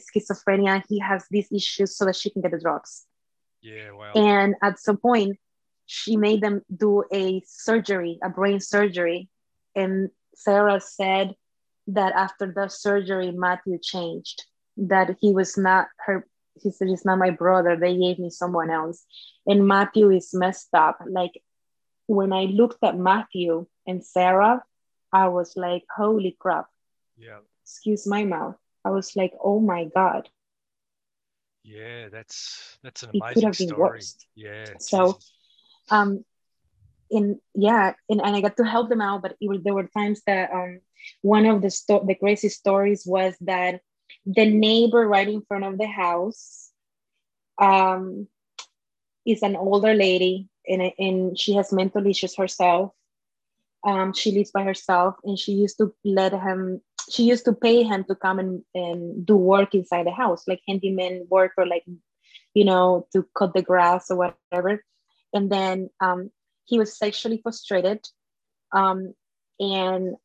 [0.05, 3.05] schizophrenia, he has these issues so that she can get the drugs.
[3.61, 4.11] Yeah, wow.
[4.15, 5.37] And at some point,
[5.85, 9.29] she made them do a surgery, a brain surgery.
[9.75, 11.35] And Sarah said
[11.87, 14.43] that after the surgery, Matthew changed,
[14.77, 16.25] that he was not her.
[16.61, 17.75] He said, He's not my brother.
[17.75, 19.05] They gave me someone else.
[19.45, 20.99] And Matthew is messed up.
[21.07, 21.41] Like
[22.07, 24.63] when I looked at Matthew and Sarah,
[25.11, 26.67] I was like, Holy crap.
[27.17, 27.39] Yeah.
[27.63, 28.55] Excuse my mouth.
[28.84, 30.29] I was like, oh my God.
[31.63, 33.89] Yeah, that's that's an amazing it could have been story.
[33.89, 34.15] Worse.
[34.36, 34.65] Yeah.
[34.79, 35.19] So
[35.89, 36.25] um
[37.09, 40.21] in yeah, and, and I got to help them out, but was, there were times
[40.25, 40.79] that um
[41.21, 43.82] one of the sto- the crazy stories was that
[44.25, 46.71] the neighbor right in front of the house
[47.59, 48.27] um
[49.25, 52.91] is an older lady and, and she has mental issues herself
[53.84, 56.82] um, she lives by herself and she used to let him
[57.12, 60.62] she used to pay him to come and, and do work inside the house like
[60.68, 61.84] handyman work or like
[62.53, 64.84] you know to cut the grass or whatever.
[65.34, 66.30] And then um,
[66.66, 68.05] he was sexually frustrated
[68.74, 69.14] um,
[69.59, 70.16] and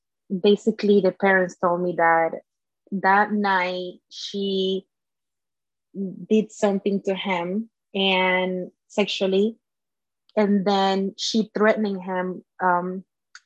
[0.42, 2.32] basically the parents told me that
[2.90, 4.86] that night she
[6.28, 9.56] did something to him and sexually
[10.36, 13.04] and then she threatening him um,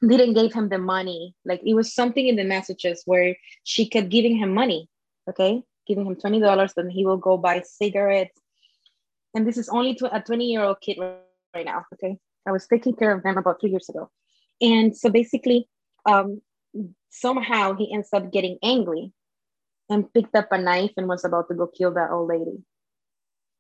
[0.09, 1.35] didn't give him the money.
[1.45, 4.89] Like it was something in the messages where she kept giving him money,
[5.29, 8.39] okay, giving him twenty dollars, then he will go buy cigarettes.
[9.35, 11.85] And this is only to a twenty-year-old kid right now.
[11.95, 14.11] Okay, I was taking care of them about two years ago,
[14.61, 15.69] and so basically,
[16.07, 16.41] um,
[17.11, 19.13] somehow he ends up getting angry
[19.89, 22.63] and picked up a knife and was about to go kill that old lady.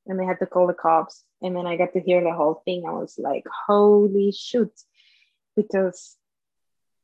[0.07, 1.24] And they had to call the cops.
[1.43, 2.84] And then I got to hear the whole thing.
[2.86, 4.72] I was like, holy shoot.
[5.57, 6.16] Because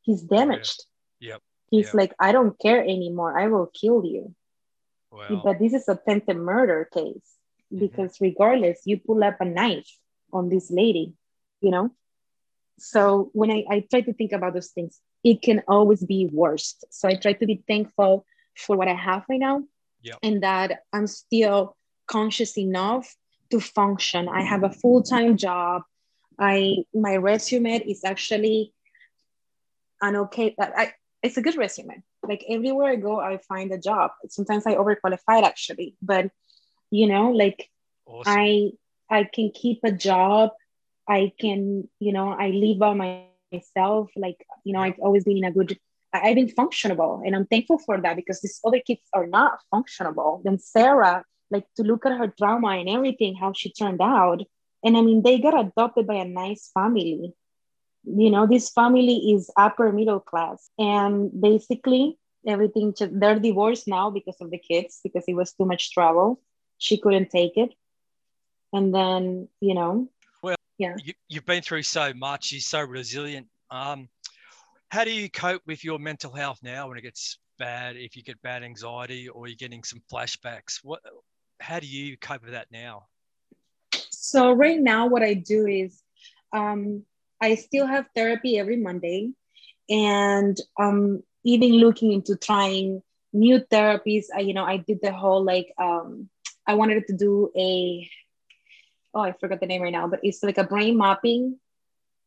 [0.07, 0.87] he's damaged.
[1.21, 1.43] Yep.
[1.71, 1.95] He's yep.
[1.95, 3.39] like, I don't care anymore.
[3.39, 4.35] I will kill you.
[5.11, 7.05] Well, but this is a attempted murder case
[7.73, 7.79] mm-hmm.
[7.79, 8.25] because mm-hmm.
[8.25, 9.91] regardless, you pull up a knife
[10.33, 11.15] on this lady,
[11.61, 11.91] you know?
[12.79, 16.77] So when I, I try to think about those things, it can always be worse.
[16.91, 19.63] So I try to be thankful for what I have right now
[20.03, 20.19] yep.
[20.23, 21.77] and that I'm still
[22.07, 23.13] conscious enough
[23.51, 24.29] to function.
[24.29, 25.83] I have a full-time job.
[26.39, 28.73] I my resume is actually
[30.03, 30.93] an okay I,
[31.23, 32.03] it's a good resume.
[32.23, 34.11] Like everywhere i go i find a job.
[34.29, 36.31] Sometimes i overqualified actually but
[36.91, 37.69] you know like
[38.07, 38.33] awesome.
[38.33, 38.71] i
[39.11, 40.51] i can keep a job.
[41.09, 44.11] I can you know i live by myself.
[44.17, 45.79] Like you know i've always been in a good
[46.13, 50.43] i've been functionable and i'm thankful for that because these other kids are not functionable
[50.45, 54.41] then sarah like to look at her drama and everything how she turned out
[54.85, 57.33] and i mean they got adopted by a nice family
[58.07, 60.71] you know this family is upper middle class.
[60.79, 65.93] And basically everything they're divorced now because of the kids because it was too much
[65.93, 66.41] trouble.
[66.79, 67.75] She couldn't take it.
[68.73, 70.09] And then you know
[70.43, 70.95] well yeah.
[71.03, 72.53] you, you've been through so much.
[72.53, 73.49] You're so resilient.
[73.71, 74.09] Um
[74.91, 78.23] how do you cope with your mental health now when it gets bad if you
[78.23, 80.79] get bad anxiety or you're getting some flashbacks?
[80.85, 81.01] What
[81.61, 83.07] how do you cope with that now?
[84.11, 86.03] So right now what i do is
[86.53, 87.05] um
[87.41, 89.33] I still have therapy every Monday,
[89.89, 94.27] and um, even looking into trying new therapies.
[94.35, 96.29] I, you know, I did the whole like um,
[96.67, 98.09] I wanted to do a
[99.15, 101.59] oh I forgot the name right now, but it's like a brain mapping,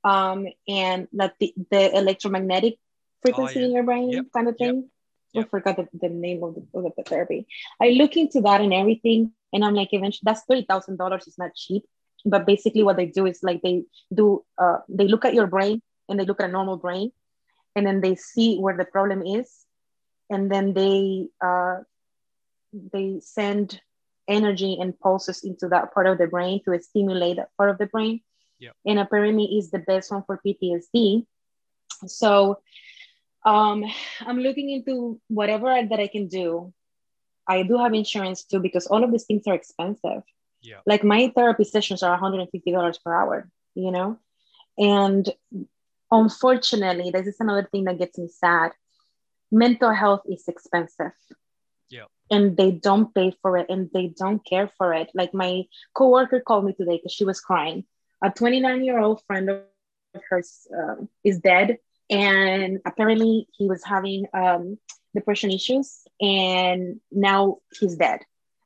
[0.04, 2.78] um, and like the, the electromagnetic
[3.22, 3.66] frequency oh, yeah.
[3.68, 4.26] in your brain yep.
[4.34, 4.90] kind of thing.
[5.34, 5.46] Yep.
[5.46, 7.46] I forgot the, the name of the, of the therapy.
[7.80, 11.26] I look into that and everything, and I'm like, eventually, that's thirty thousand dollars.
[11.28, 11.84] It's not cheap
[12.26, 15.82] but basically what they do is like they do uh, they look at your brain
[16.08, 17.12] and they look at a normal brain
[17.76, 19.66] and then they see where the problem is
[20.30, 21.78] and then they uh,
[22.74, 23.82] they send
[24.28, 27.88] energy and pulses into that part of the brain to stimulate that part of the
[27.88, 28.22] brain.
[28.60, 28.72] Yeah.
[28.86, 31.26] and apparently is the best one for ptsd
[32.06, 32.60] so
[33.46, 33.86] um,
[34.28, 36.74] i'm looking into whatever that i can do.
[37.48, 40.24] I do have insurance too because all of these things are expensive
[40.62, 40.80] yeah.
[40.86, 44.20] Like my therapy sessions are $150 per hour, you know?
[44.78, 45.30] And
[46.12, 48.72] unfortunately, this is another thing that gets me sad.
[49.52, 51.12] Mental health is expensive.
[51.90, 52.06] Yeah.
[52.30, 55.10] And they don't pay for it and they don't care for it.
[55.14, 57.86] Like my coworker called me today because she was crying.
[58.24, 59.64] A 29 year old friend of
[60.30, 61.78] hers um, is dead.
[62.10, 64.78] And apparently he was having um,
[65.16, 68.22] depression issues and now he's dead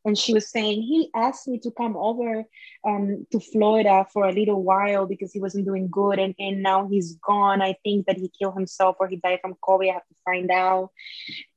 [0.06, 2.44] and she was saying he asked me to come over
[2.86, 6.88] um, to florida for a little while because he wasn't doing good and, and now
[6.88, 7.62] he's gone.
[7.62, 9.90] I think that he killed himself or he died from covid.
[9.90, 10.92] I have to find out.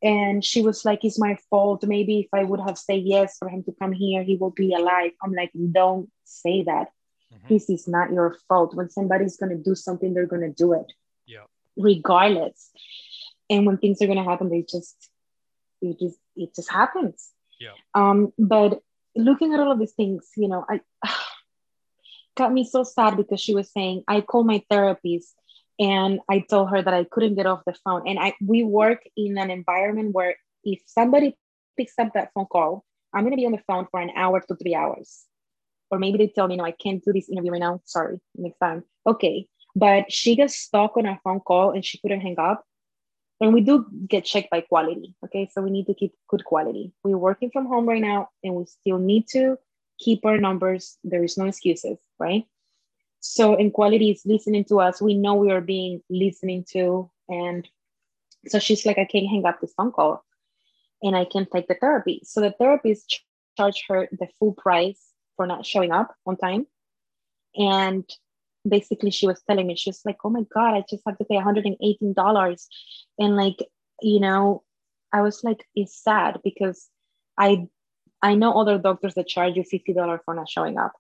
[0.02, 1.84] And she was like it's my fault.
[1.84, 4.74] Maybe if i would have said yes for him to come here he will be
[4.74, 5.12] alive.
[5.22, 6.88] I'm like don't say that.
[7.32, 7.48] Mm-hmm.
[7.48, 8.74] this is not your fault.
[8.74, 10.92] When somebody's going to do something they're going to do it
[11.26, 11.44] yeah.
[11.76, 12.70] regardless.
[13.50, 15.10] And when things are going to happen they just
[15.82, 17.72] it just it just happens yeah.
[17.94, 18.80] Um but
[19.14, 20.80] looking at all of these things you know i
[22.36, 25.34] got me so sad because she was saying i called my therapist
[25.78, 28.06] and i told her that i couldn't get off the phone.
[28.06, 31.36] And i we work in an environment where if somebody
[31.76, 32.84] picks up that phone call
[33.14, 35.24] i'm to be on the phone for an hour to three hours.
[35.88, 37.80] Or maybe they tell me no i can't do this interview right now.
[37.84, 38.84] Sorry next time.
[39.06, 39.46] Okay.
[39.74, 42.64] But she got stuck on a phone call and she couldn't hang up
[43.40, 45.48] and we do get checked by quality okay?
[45.52, 46.92] So we need to keep good quality.
[47.04, 49.58] We're working from home right now and we still need to
[49.98, 50.98] keep our numbers.
[51.04, 52.44] There is no excuses right?
[53.20, 55.02] So in quality is listening to us.
[55.02, 57.68] We know we are being listening to and
[58.46, 60.24] so she's like i can't hang up this phone call
[61.02, 62.20] and i can take the therapy.
[62.24, 63.24] So the therapist ch-
[63.56, 65.00] charge her the full price
[65.36, 66.66] for not showing up on time.
[67.56, 68.08] And
[68.68, 71.24] basically she was telling me she was like oh my god i just have to
[71.24, 72.66] pay $118
[73.18, 73.58] and like
[74.02, 74.62] you know
[75.12, 76.88] i was like it's sad because
[77.38, 77.66] i
[78.22, 80.92] i know other doctors that charge you $50 for not showing up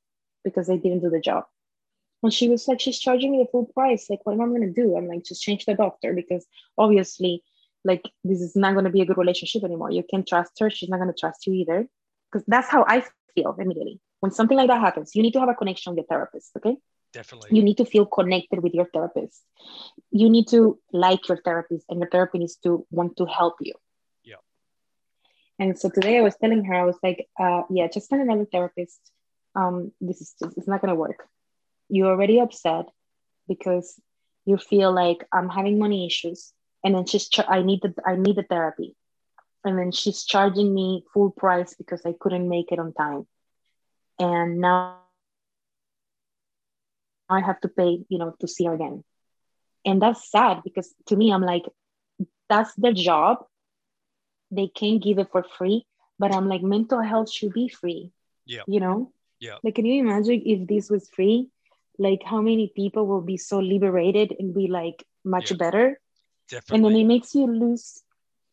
[0.46, 1.44] because they didn't do the job.
[2.22, 4.08] And she was like she's charging me the full price.
[4.08, 4.96] Like what am i going to do?
[4.96, 6.46] I'm like just change the doctor because
[6.78, 7.42] obviously
[7.84, 9.90] like this is not going to be a good relationship anymore.
[9.90, 10.70] You can't trust her.
[10.70, 11.86] She's not going to trust you either.
[12.32, 13.04] Because that's how i
[13.34, 14.00] feel immediately.
[14.20, 16.76] When something like that happens you need to have a connection with your therapist okay
[17.12, 17.56] Definitely.
[17.56, 19.42] You need to feel connected with your therapist.
[20.10, 23.74] You need to like your therapist, and your therapist needs to want to help you.
[24.24, 24.36] Yeah.
[25.58, 28.44] And so today I was telling her, I was like, uh, yeah, just find another
[28.44, 29.00] therapist.
[29.54, 31.26] Um, this is just, it's not gonna work.
[31.88, 32.86] You're already upset
[33.48, 33.98] because
[34.44, 36.52] you feel like I'm having money issues,
[36.84, 38.94] and then she's ch- I need the I need the therapy,
[39.64, 43.26] and then she's charging me full price because I couldn't make it on time,
[44.18, 45.05] and now
[47.28, 49.04] I have to pay, you know, to see her again.
[49.84, 51.64] And that's sad because to me, I'm like,
[52.48, 53.44] that's their job.
[54.50, 55.86] They can't give it for free.
[56.18, 58.10] But I'm like, mental health should be free.
[58.46, 58.62] Yeah.
[58.66, 59.12] You know?
[59.38, 59.58] Yeah.
[59.62, 61.48] Like, can you imagine if this was free?
[61.98, 65.56] Like, how many people will be so liberated and be like much yeah.
[65.56, 66.00] better?
[66.48, 66.76] Definitely.
[66.76, 68.02] And then it makes you lose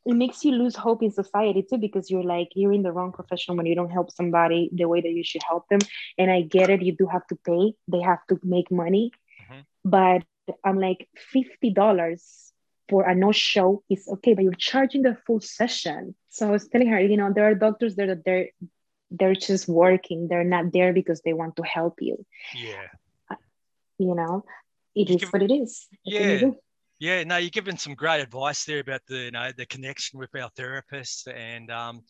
[0.05, 3.11] it makes you lose hope in society too because you're like you're in the wrong
[3.11, 5.79] profession when you don't help somebody the way that you should help them.
[6.17, 9.11] And i get it you do have to pay they have to make money.
[9.43, 9.61] Mm-hmm.
[9.83, 10.23] but
[10.63, 12.51] i'm like $50
[12.89, 16.15] for a no show is okay but you're charging the full session.
[16.29, 18.49] So i was telling her you know there are doctors there that they're
[19.15, 20.27] they're just working.
[20.27, 22.25] They're not there because they want to help you.
[22.55, 22.87] Yeah.
[23.99, 24.43] You know
[24.95, 25.87] it you is what it is.
[26.03, 26.51] Yeah
[26.99, 30.33] yeah, no, you're giving some great advice there about the you know the connection with
[30.35, 32.01] our therapists, and um,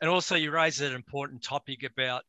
[0.00, 2.22] and also you raise an important topic about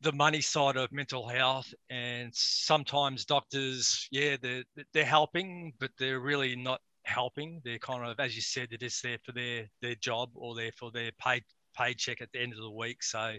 [0.00, 6.20] the money side of mental health, and sometimes doctors, yeah, they're they're helping, but they're
[6.20, 7.60] really not helping.
[7.64, 10.72] They're kind of, as you said, they're just there for their their job or there
[10.72, 11.42] for their paid
[11.76, 13.02] paycheck at the end of the week.
[13.02, 13.36] So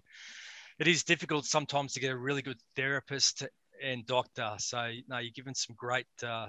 [0.80, 3.44] it is difficult sometimes to get a really good therapist
[3.84, 4.54] and doctor.
[4.58, 6.48] So no, you're giving some great uh,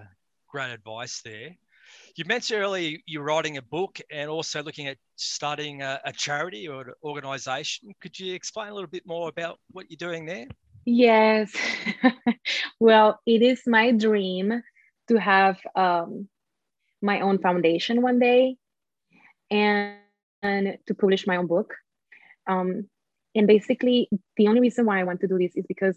[0.51, 1.57] great advice there.
[2.17, 6.69] You mentioned earlier you're writing a book and also looking at starting a, a charity
[6.69, 7.93] or an organization.
[8.01, 10.47] Could you explain a little bit more about what you're doing there?
[10.85, 11.53] Yes.
[12.81, 14.63] well, it is my dream
[15.09, 16.29] to have um,
[17.03, 18.57] my own foundation one day
[19.51, 19.97] and,
[20.43, 21.75] and to publish my own book.
[22.47, 22.89] Um,
[23.35, 25.97] and basically, the only reason why I want to do this is because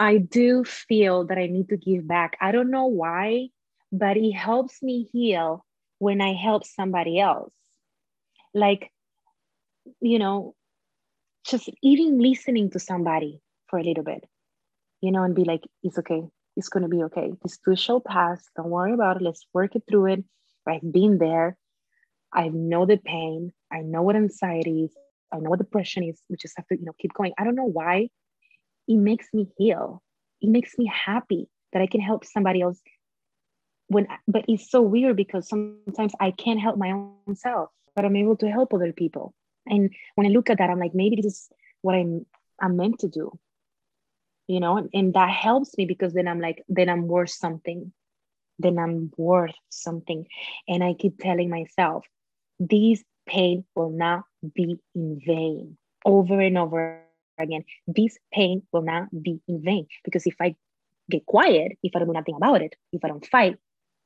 [0.00, 2.38] I do feel that I need to give back.
[2.40, 3.48] I don't know why,
[3.92, 5.66] but it helps me heal
[5.98, 7.52] when I help somebody else.
[8.54, 8.90] Like,
[10.00, 10.54] you know,
[11.46, 14.24] just even listening to somebody for a little bit,
[15.02, 16.22] you know, and be like, it's okay.
[16.56, 17.32] It's going to be okay.
[17.42, 18.42] This too shall pass.
[18.56, 19.22] Don't worry about it.
[19.22, 20.24] Let's work it through it.
[20.66, 21.58] I've been there.
[22.32, 23.52] I know the pain.
[23.70, 24.96] I know what anxiety is.
[25.30, 26.22] I know what depression is.
[26.30, 27.34] We just have to, you know, keep going.
[27.36, 28.08] I don't know why,
[28.90, 30.02] it makes me heal.
[30.42, 32.80] It makes me happy that I can help somebody else.
[33.86, 38.16] When, but it's so weird because sometimes I can't help my own self, but I'm
[38.16, 39.32] able to help other people.
[39.66, 41.48] And when I look at that, I'm like, maybe this is
[41.82, 42.26] what I'm
[42.60, 43.38] I'm meant to do.
[44.48, 47.92] You know, and, and that helps me because then I'm like, then I'm worth something.
[48.58, 50.26] Then I'm worth something.
[50.66, 52.04] And I keep telling myself,
[52.58, 54.24] this pain will not
[54.54, 57.00] be in vain over and over
[57.40, 57.64] again.
[57.86, 60.56] This pain will not be in vain because if I
[61.10, 63.58] get quiet, if I don't do nothing about it, if I don't fight,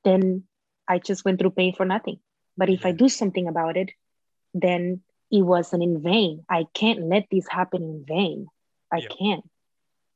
[0.05, 0.45] then
[0.89, 2.18] I just went through pain for nothing.
[2.57, 3.91] But if I do something about it,
[4.53, 6.45] then it wasn't in vain.
[6.49, 8.47] I can't let this happen in vain.
[8.93, 9.09] I yeah.
[9.18, 9.51] can't.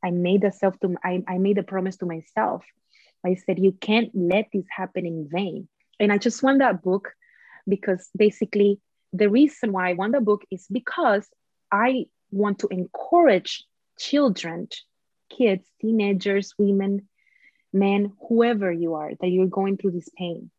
[0.05, 2.65] I made a self to I, I made a promise to myself.
[3.27, 5.69] I said, you can't let this happen in vain.
[5.99, 7.11] And I just want that book
[7.67, 8.81] because basically
[9.13, 11.27] the reason why I want the book is because
[11.73, 13.65] I want to encourage
[13.99, 14.69] children,
[15.31, 17.09] kids, teenagers, women,
[17.73, 20.51] men, whoever you are, that you're going through this pain,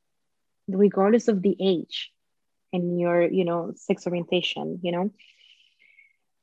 [0.67, 2.11] regardless of the age
[2.71, 5.11] and your, you know, sex orientation, you know.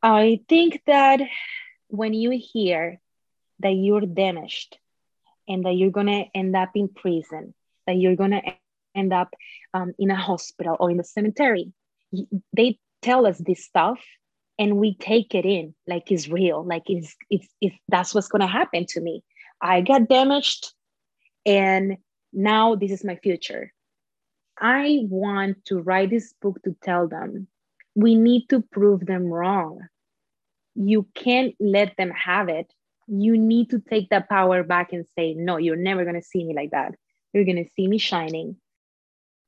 [0.03, 1.21] I think that
[1.89, 3.01] when you hear
[3.61, 4.77] that you're damaged
[5.49, 7.55] and that you're going to end up in prison,
[7.87, 8.43] that you're going to
[8.95, 9.35] end up
[9.73, 11.73] um, in a hospital or in the cemetery,
[12.53, 14.01] they tell us this stuff
[14.59, 18.41] and we take it in like it's real like it's it's, it's that's what's going
[18.41, 19.23] to happen to me.
[19.61, 20.73] I got damaged
[21.45, 21.97] and
[22.33, 23.73] now this is my future.
[24.59, 27.49] I want to write this book to tell them.
[27.95, 29.81] We need to prove them wrong.
[30.75, 32.73] You can't let them have it.
[33.07, 36.45] You need to take that power back and say no you're never going to see
[36.45, 36.95] me like that.
[37.33, 38.57] You're going to see me shining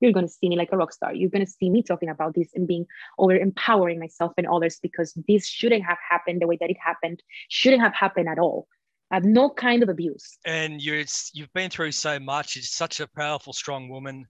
[0.01, 1.15] you're going to see me like a rock star.
[1.15, 2.87] You're going to see me talking about this and being
[3.19, 7.23] over empowering myself and others because this shouldn't have happened the way that it happened,
[7.49, 8.69] shouldn't have happened at all.
[9.11, 10.39] I have no kind of abuse.
[10.45, 12.57] And you're, you've been through so much.
[12.57, 14.27] You're such a powerful, strong woman.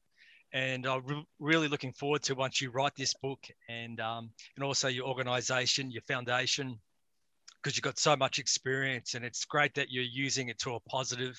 [0.53, 4.65] And I'm re- really looking forward to once you write this book and, um, and
[4.65, 6.79] also your organization, your foundation,
[7.57, 9.15] because you've got so much experience.
[9.15, 11.37] And it's great that you're using it to a positive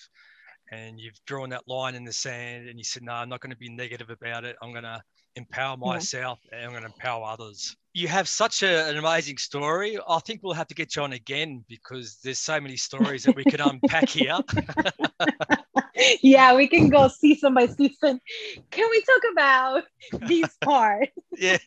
[0.71, 3.51] and you've drawn that line in the sand and you said, no, I'm not going
[3.51, 4.55] to be negative about it.
[4.61, 5.01] I'm going to
[5.35, 6.57] empower myself yeah.
[6.57, 7.75] and I'm going to empower others.
[7.93, 9.97] You have such a, an amazing story.
[10.07, 13.35] I think we'll have to get you on again because there's so many stories that
[13.35, 14.37] we could unpack here.
[16.21, 18.21] yeah, we can go season by season.
[18.69, 19.83] Can we talk about
[20.27, 21.11] these parts?
[21.35, 21.57] yeah.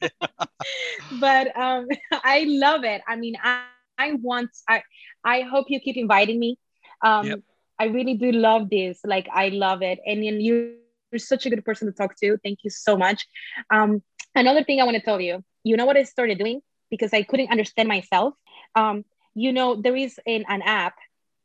[1.20, 3.02] but um, I love it.
[3.08, 3.64] I mean, I,
[3.98, 4.82] I want, I,
[5.24, 6.58] I hope you keep inviting me.
[7.04, 7.40] Um, yep
[7.82, 9.00] I really do love this.
[9.04, 9.98] Like I love it.
[10.06, 10.70] And, and you're
[11.16, 12.38] such a good person to talk to.
[12.44, 13.26] Thank you so much.
[13.70, 14.02] Um,
[14.36, 16.60] another thing I want to tell you, you know what I started doing
[16.90, 18.34] because I couldn't understand myself.
[18.76, 19.04] Um,
[19.34, 20.94] you know, there is an, an app.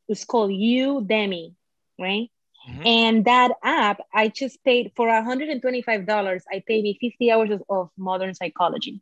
[0.08, 1.56] It's called Udemy,
[2.00, 2.30] right?
[2.70, 2.86] Mm-hmm.
[2.86, 6.42] And that app, I just paid for $125.
[6.52, 9.02] I paid me 50 hours of, of modern psychology.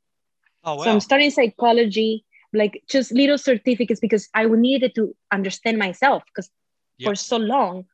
[0.64, 0.84] Oh, wow.
[0.84, 2.24] So I'm studying psychology,
[2.54, 6.50] like just little certificates because I needed to understand myself because
[6.98, 7.08] yep.
[7.08, 7.86] for so long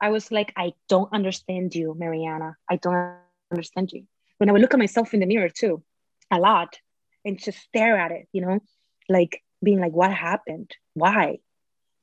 [0.00, 2.56] i was like i don't understand you mariana.
[2.70, 3.16] I don't
[3.50, 4.04] understand you.
[4.38, 5.82] When i would look at myself in the mirror too
[6.30, 6.78] a lot
[7.24, 8.60] and just stare at it you know
[9.08, 10.70] like being like what happened?
[10.94, 11.38] Why?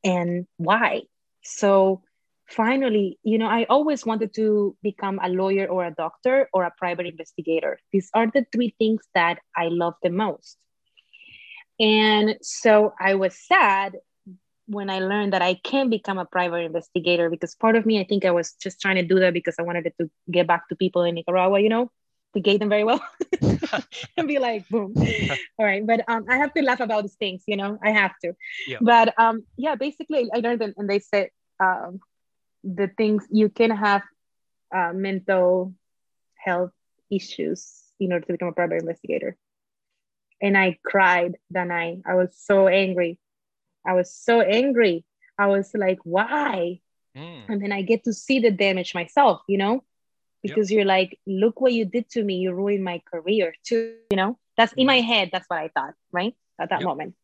[0.03, 1.03] And why?
[1.43, 2.01] So
[2.47, 6.73] finally you know i always wanted to become a lawyer or a doctor or a
[6.77, 7.79] private investigator.
[7.91, 10.57] These are the three things that i love the most.
[11.79, 13.95] And so i was sad
[14.67, 18.03] when I learned that I can become a private investigator because part of me, I
[18.03, 20.75] think I was just trying to do that because I wanted to get back to
[20.75, 21.91] people in Nicaragua, you know,
[22.33, 23.03] to gave them very well
[24.17, 24.93] and be like, boom.
[25.59, 25.85] All right.
[25.85, 28.33] But um, I have to laugh about these things, you know, I have to.
[28.67, 28.79] Yeah.
[28.81, 31.99] But um, yeah, basically, I learned and they said um,
[32.63, 34.01] the things you can have
[34.75, 35.73] uh, mental
[36.35, 36.71] health
[37.11, 39.37] issues in order to become a private investigator.
[40.41, 41.99] And I cried that night.
[42.05, 43.19] I was so angry
[43.87, 45.05] I was so angry.
[45.37, 46.79] I was like, why?
[47.15, 47.49] Mm.
[47.49, 49.83] And then I get to see the damage myself, you know,
[50.43, 50.77] because yep.
[50.77, 52.35] you're like, look what you did to me.
[52.35, 54.37] You ruined my career too, you know.
[54.57, 54.79] That's mm.
[54.79, 55.29] in my head.
[55.31, 56.35] That's what I thought, right?
[56.59, 56.87] At that yep.
[56.87, 57.15] moment.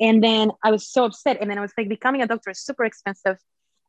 [0.00, 1.38] And then I was so upset.
[1.40, 3.38] And then I was like, becoming a doctor is super expensive.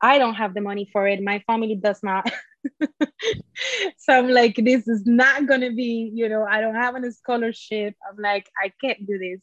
[0.01, 1.21] I don't have the money for it.
[1.21, 2.29] My family does not.
[3.97, 7.95] so I'm like, this is not gonna be, you know, I don't have any scholarship.
[8.09, 9.41] I'm like, I can't do this.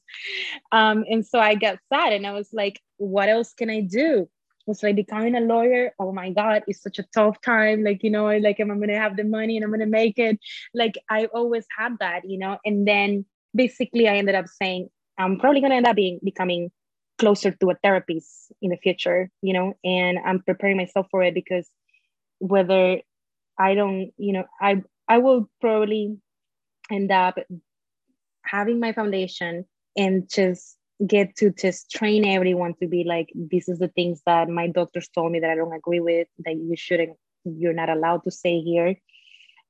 [0.71, 4.29] Um, and so I got sad and I was like, what else can I do?
[4.67, 5.93] was like becoming a lawyer.
[5.99, 7.83] Oh my God, it's such a tough time.
[7.83, 10.39] Like, you know, like am I gonna have the money and I'm gonna make it?
[10.75, 12.59] Like I always had that, you know.
[12.65, 16.71] And then basically I ended up saying, I'm probably gonna end up being becoming
[17.19, 21.35] closer to a therapist in the future, you know, and I'm preparing myself for it
[21.35, 21.69] because
[22.39, 23.01] whether
[23.63, 26.17] I don't, you know, I I will probably
[26.91, 27.37] end up
[28.45, 33.79] having my foundation and just get to just train everyone to be like this is
[33.79, 37.17] the things that my doctors told me that I don't agree with that you shouldn't
[37.45, 38.97] you're not allowed to say here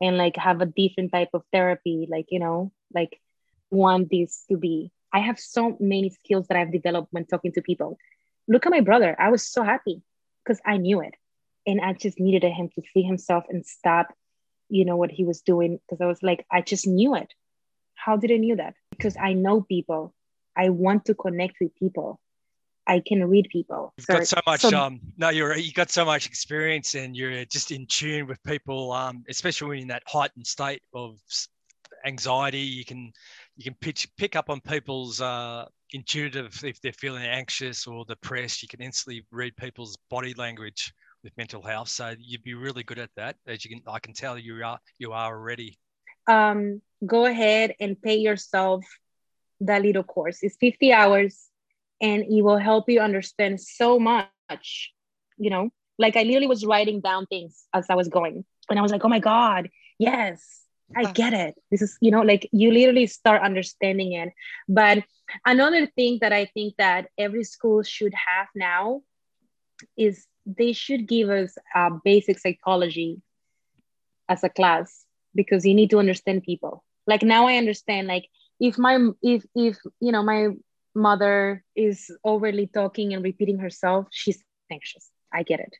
[0.00, 3.18] and like have a different type of therapy like you know like
[3.70, 7.62] want this to be I have so many skills that I've developed when talking to
[7.62, 7.98] people.
[8.48, 9.14] Look at my brother.
[9.18, 10.02] I was so happy
[10.44, 11.14] because I knew it.
[11.66, 14.12] And I just needed him to see himself and stop,
[14.68, 15.78] you know, what he was doing.
[15.88, 17.32] Because I was like, I just knew it.
[17.94, 18.74] How did I knew that?
[18.90, 20.14] Because I know people.
[20.56, 22.20] I want to connect with people.
[22.86, 23.94] I can read people.
[23.96, 24.60] You've got so much.
[24.62, 28.42] So, um, no, you're you got so much experience, and you're just in tune with
[28.42, 28.92] people.
[28.92, 31.18] Um, especially when in that heightened state of
[32.04, 33.12] anxiety, you can
[33.56, 38.62] you can pitch, pick up on people's uh, intuitive if they're feeling anxious or depressed.
[38.62, 40.92] You can instantly read people's body language
[41.22, 41.88] with mental health.
[41.88, 43.36] So you'd be really good at that.
[43.46, 45.78] As you can, I can tell you are you are already.
[46.26, 48.84] Um, go ahead and pay yourself
[49.60, 50.38] that little course.
[50.42, 51.48] It's 50 hours,
[52.00, 54.92] and it will help you understand so much.
[55.38, 58.82] You know, like I literally was writing down things as I was going, and I
[58.82, 60.62] was like, oh my god, yes
[60.96, 61.54] I get it.
[61.70, 64.30] This is, you know, like you literally start understanding it.
[64.68, 65.04] But
[65.46, 69.02] another thing that I think that every school should have now
[69.96, 73.20] is they should give us a basic psychology
[74.28, 75.04] as a class
[75.34, 76.84] because you need to understand people.
[77.06, 78.26] Like now I understand like
[78.60, 80.48] if my if if you know my
[80.94, 85.10] mother is overly talking and repeating herself, she's anxious.
[85.32, 85.74] I get it.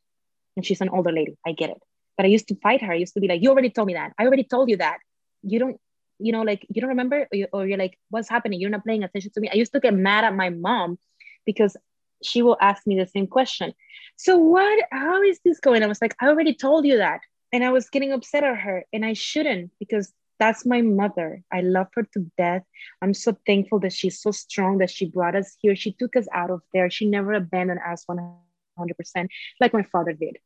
[0.57, 1.37] And she's an older lady.
[1.47, 1.81] I get it.
[2.17, 2.93] But I used to fight her.
[2.93, 4.13] I used to be like, you already told me that.
[4.19, 4.99] I already told you that.
[5.43, 5.81] You don't,
[6.19, 8.61] you know, like you don't remember, or, you, or you're like, what's happening?
[8.61, 9.49] You're not paying attention to me.
[9.51, 10.99] I used to get mad at my mom
[11.45, 11.77] because
[12.25, 13.73] she will ask me the same question.
[14.17, 14.85] So what?
[14.91, 15.83] How is this going?
[15.83, 17.21] I was like, I already told you that,
[17.53, 21.43] and I was getting upset at her, and I shouldn't because that's my mother.
[21.53, 22.65] I love her to death.
[23.01, 25.77] I'm so thankful that she's so strong that she brought us here.
[25.77, 26.91] She took us out of there.
[26.91, 29.29] She never abandoned us 100%,
[29.61, 30.39] like my father did.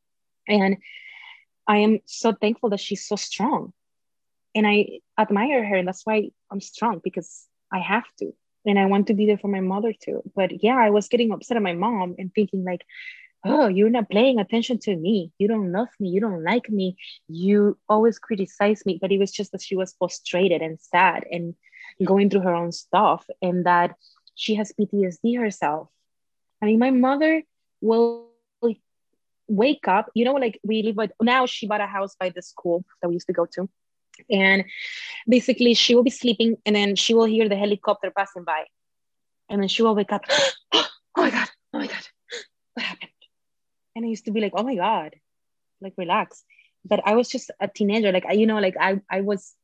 [0.46, 0.76] And
[1.66, 3.72] I am so thankful that she's so strong.
[4.54, 5.76] And I admire her.
[5.76, 8.34] And that's why I'm strong because I have to.
[8.66, 10.22] And I want to be there for my mother too.
[10.34, 12.84] But yeah, I was getting upset at my mom and thinking, like,
[13.44, 15.32] oh, you're not paying attention to me.
[15.38, 16.08] You don't love me.
[16.08, 16.96] You don't like me.
[17.28, 18.98] You always criticize me.
[19.00, 21.54] But it was just that she was frustrated and sad and
[22.04, 23.94] going through her own stuff and that
[24.34, 25.88] she has PTSD herself.
[26.60, 27.42] I mean, my mother
[27.80, 28.26] will
[29.48, 32.42] wake up, you know, like we live with now she bought a house by the
[32.42, 33.68] school that we used to go to.
[34.30, 34.64] And
[35.28, 38.64] basically she will be sleeping and then she will hear the helicopter passing by.
[39.48, 40.24] And then she will wake up,
[40.74, 42.06] oh my God, oh my God,
[42.74, 43.10] what happened?
[43.94, 45.14] And I used to be like, oh my God,
[45.80, 46.44] like relax.
[46.84, 48.12] But I was just a teenager.
[48.12, 49.54] Like I, you know, like I I was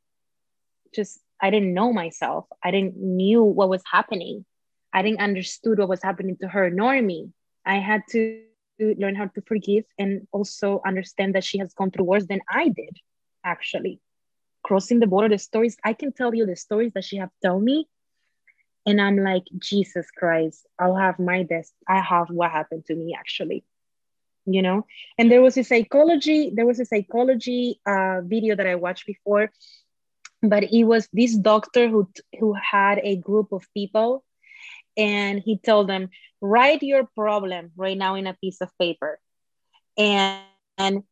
[0.95, 2.47] just I didn't know myself.
[2.63, 4.45] I didn't knew what was happening.
[4.93, 7.31] I didn't understood what was happening to her nor me.
[7.65, 8.43] I had to
[8.79, 12.41] to learn how to forgive and also understand that she has gone through worse than
[12.49, 12.97] I did,
[13.45, 14.01] actually.
[14.73, 17.63] Crossing the border, the stories, I can tell you the stories that she have told
[17.63, 17.89] me.
[18.87, 21.75] And I'm like, Jesus Christ, I'll have my best.
[21.87, 23.67] I have what happened to me actually.
[24.47, 24.87] You know,
[25.19, 29.53] and there was a psychology, there was a psychology uh, video that I watched before,
[30.43, 32.09] but it was this doctor who
[32.41, 34.25] who had a group of people
[34.97, 36.09] and he told them
[36.41, 39.21] write your problem right now in a piece of paper
[39.99, 40.41] and,
[40.79, 41.03] and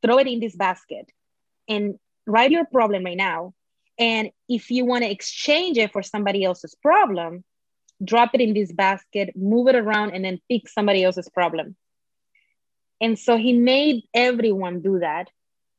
[0.00, 1.12] throw it in this basket
[1.68, 3.52] and write your problem right now
[3.98, 7.44] and if you want to exchange it for somebody else's problem
[8.04, 11.76] drop it in this basket move it around and then pick somebody else's problem
[13.00, 15.28] and so he made everyone do that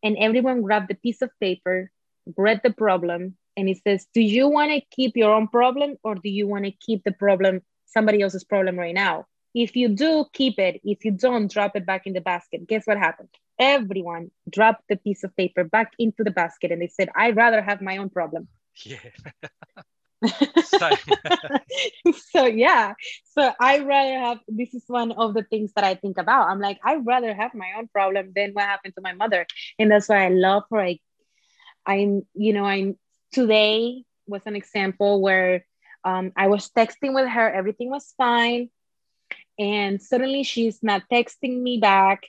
[0.03, 1.91] and everyone grabbed the piece of paper
[2.37, 6.15] read the problem and he says, Do you want to keep your own problem or
[6.15, 9.25] do you want to keep the problem, somebody else's problem right now?
[9.53, 10.81] If you do, keep it.
[10.83, 12.67] If you don't, drop it back in the basket.
[12.67, 13.29] Guess what happened?
[13.59, 17.61] Everyone dropped the piece of paper back into the basket and they said, I'd rather
[17.61, 18.47] have my own problem.
[18.85, 18.97] Yeah.
[22.31, 22.93] so yeah
[23.25, 26.61] so i rather have this is one of the things that i think about i'm
[26.61, 29.45] like i'd rather have my own problem than what happened to my mother
[29.77, 30.97] and that's why i love her i
[31.85, 32.97] i'm you know i'm
[33.33, 35.65] today was an example where
[36.03, 38.69] um, I was texting with her, everything was fine.
[39.57, 42.23] And suddenly she's not texting me back.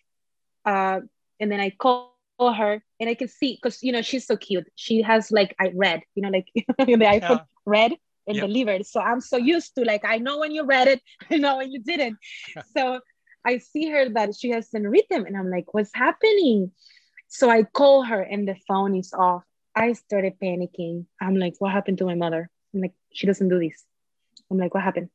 [0.64, 1.00] Uh,
[1.44, 4.66] and then I call her and I can see because you know she's so cute.
[4.76, 6.64] She has like I read, you know, like the
[6.96, 7.38] iPhone yeah.
[7.66, 7.92] red.
[8.26, 8.46] and Yep.
[8.48, 8.86] delivered.
[8.86, 11.70] So I'm so used to like I know when you read it, I know when
[11.70, 12.16] you didn't.
[12.74, 13.00] so
[13.44, 16.72] I see her that she hasn't read them, and I'm like, what's happening?
[17.28, 19.44] So I call her, and the phone is off.
[19.76, 21.04] I started panicking.
[21.20, 22.48] I'm like, what happened to my mother?
[22.72, 23.84] I'm like, she doesn't do this.
[24.50, 25.10] I'm like, what happened?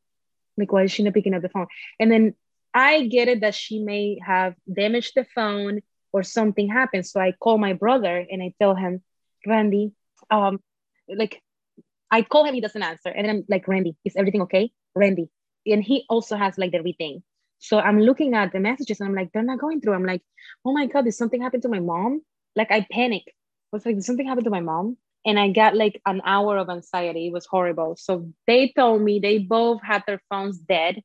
[0.57, 1.67] Like, why is she not picking up the phone?
[1.99, 2.35] And then
[2.73, 5.81] I get it that she may have damaged the phone
[6.11, 7.11] or something happens.
[7.11, 9.01] So I call my brother and I tell him,
[9.45, 9.93] Randy,
[10.29, 10.59] um,
[11.07, 11.41] like
[12.11, 13.09] I call him, he doesn't answer.
[13.09, 14.71] And I'm like, Randy, is everything okay?
[14.95, 15.29] Randy.
[15.65, 17.21] And he also has like the.
[17.59, 19.93] So I'm looking at the messages and I'm like, they're not going through.
[19.93, 20.23] I'm like,
[20.65, 22.21] oh my God, did something happen to my mom?
[22.55, 23.23] Like I panic.
[23.27, 23.31] I
[23.73, 24.97] was like, did something happen to my mom?
[25.25, 27.27] And I got like an hour of anxiety.
[27.27, 27.97] It was horrible.
[27.97, 31.01] So they told me they both had their phones dead.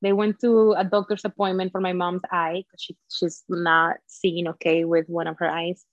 [0.00, 4.48] They went to a doctor's appointment for my mom's eye because she, she's not seeing
[4.48, 5.84] okay with one of her eyes.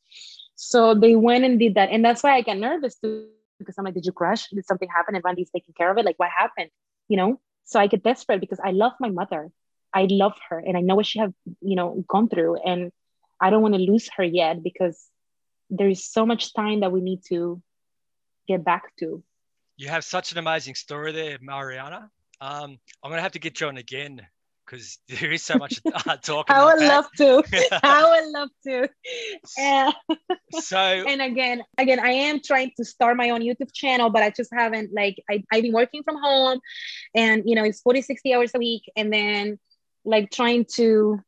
[0.56, 1.90] So they went and did that.
[1.90, 3.28] And that's why I get nervous too,
[3.60, 4.48] because I'm like, did you crash?
[4.50, 5.16] Did something happen?
[5.16, 6.06] And Randy's taking care of it?
[6.06, 6.70] Like, what happened?
[7.08, 7.40] You know?
[7.66, 9.50] So I get desperate because I love my mother.
[9.94, 12.58] I love her and I know what she have, you know, gone through.
[12.58, 12.92] And
[13.40, 15.10] I don't want to lose her yet because
[15.70, 17.62] there is so much time that we need to
[18.48, 19.24] get back to.
[19.78, 22.12] You have such an amazing story there, Mariana.
[22.42, 24.22] Um, I'm gonna have to get you on again
[24.66, 26.56] because there is so much uh, talking.
[26.56, 26.88] I would that.
[26.88, 27.80] love to.
[27.84, 28.90] I would love to.
[29.58, 29.94] And,
[30.62, 30.78] So
[31.08, 34.52] and again, again, I am trying to start my own YouTube channel, but I just
[34.54, 36.60] haven't like I, I've been working from home
[37.14, 39.60] and you know it's 40, 60 hours a week and then
[40.04, 41.20] like trying to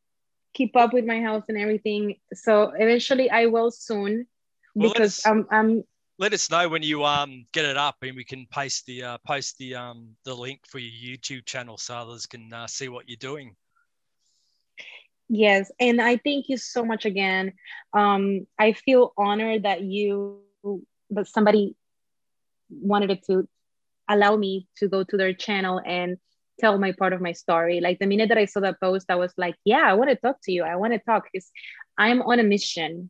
[0.54, 2.16] keep up with my health and everything.
[2.34, 4.28] So eventually I will soon
[4.76, 5.84] Well, because I'm I'm
[6.20, 9.18] let us know when you um get it up and we can paste the uh,
[9.26, 13.08] post the um the link for your YouTube channel so others can uh, see what
[13.08, 13.56] you're doing.
[15.30, 17.54] Yes, and I thank you so much again.
[17.94, 20.42] Um, I feel honored that you
[21.10, 21.76] that somebody
[22.70, 23.48] wanted to
[24.10, 26.18] allow me to go to their channel and
[26.60, 27.82] tell my part of my story.
[27.82, 30.16] Like the minute that I saw that post, I was like, yeah, I want to
[30.16, 30.64] talk to you.
[30.64, 31.52] I want to talk because
[31.98, 33.10] I'm on a mission.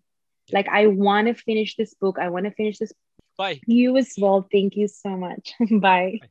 [0.52, 2.18] Like I want to finish this book.
[2.20, 2.94] I want to finish this.
[3.38, 3.60] Bye.
[3.68, 4.48] You as well.
[4.52, 5.54] Thank you so much.
[5.60, 6.20] Bye.
[6.22, 6.30] Bye.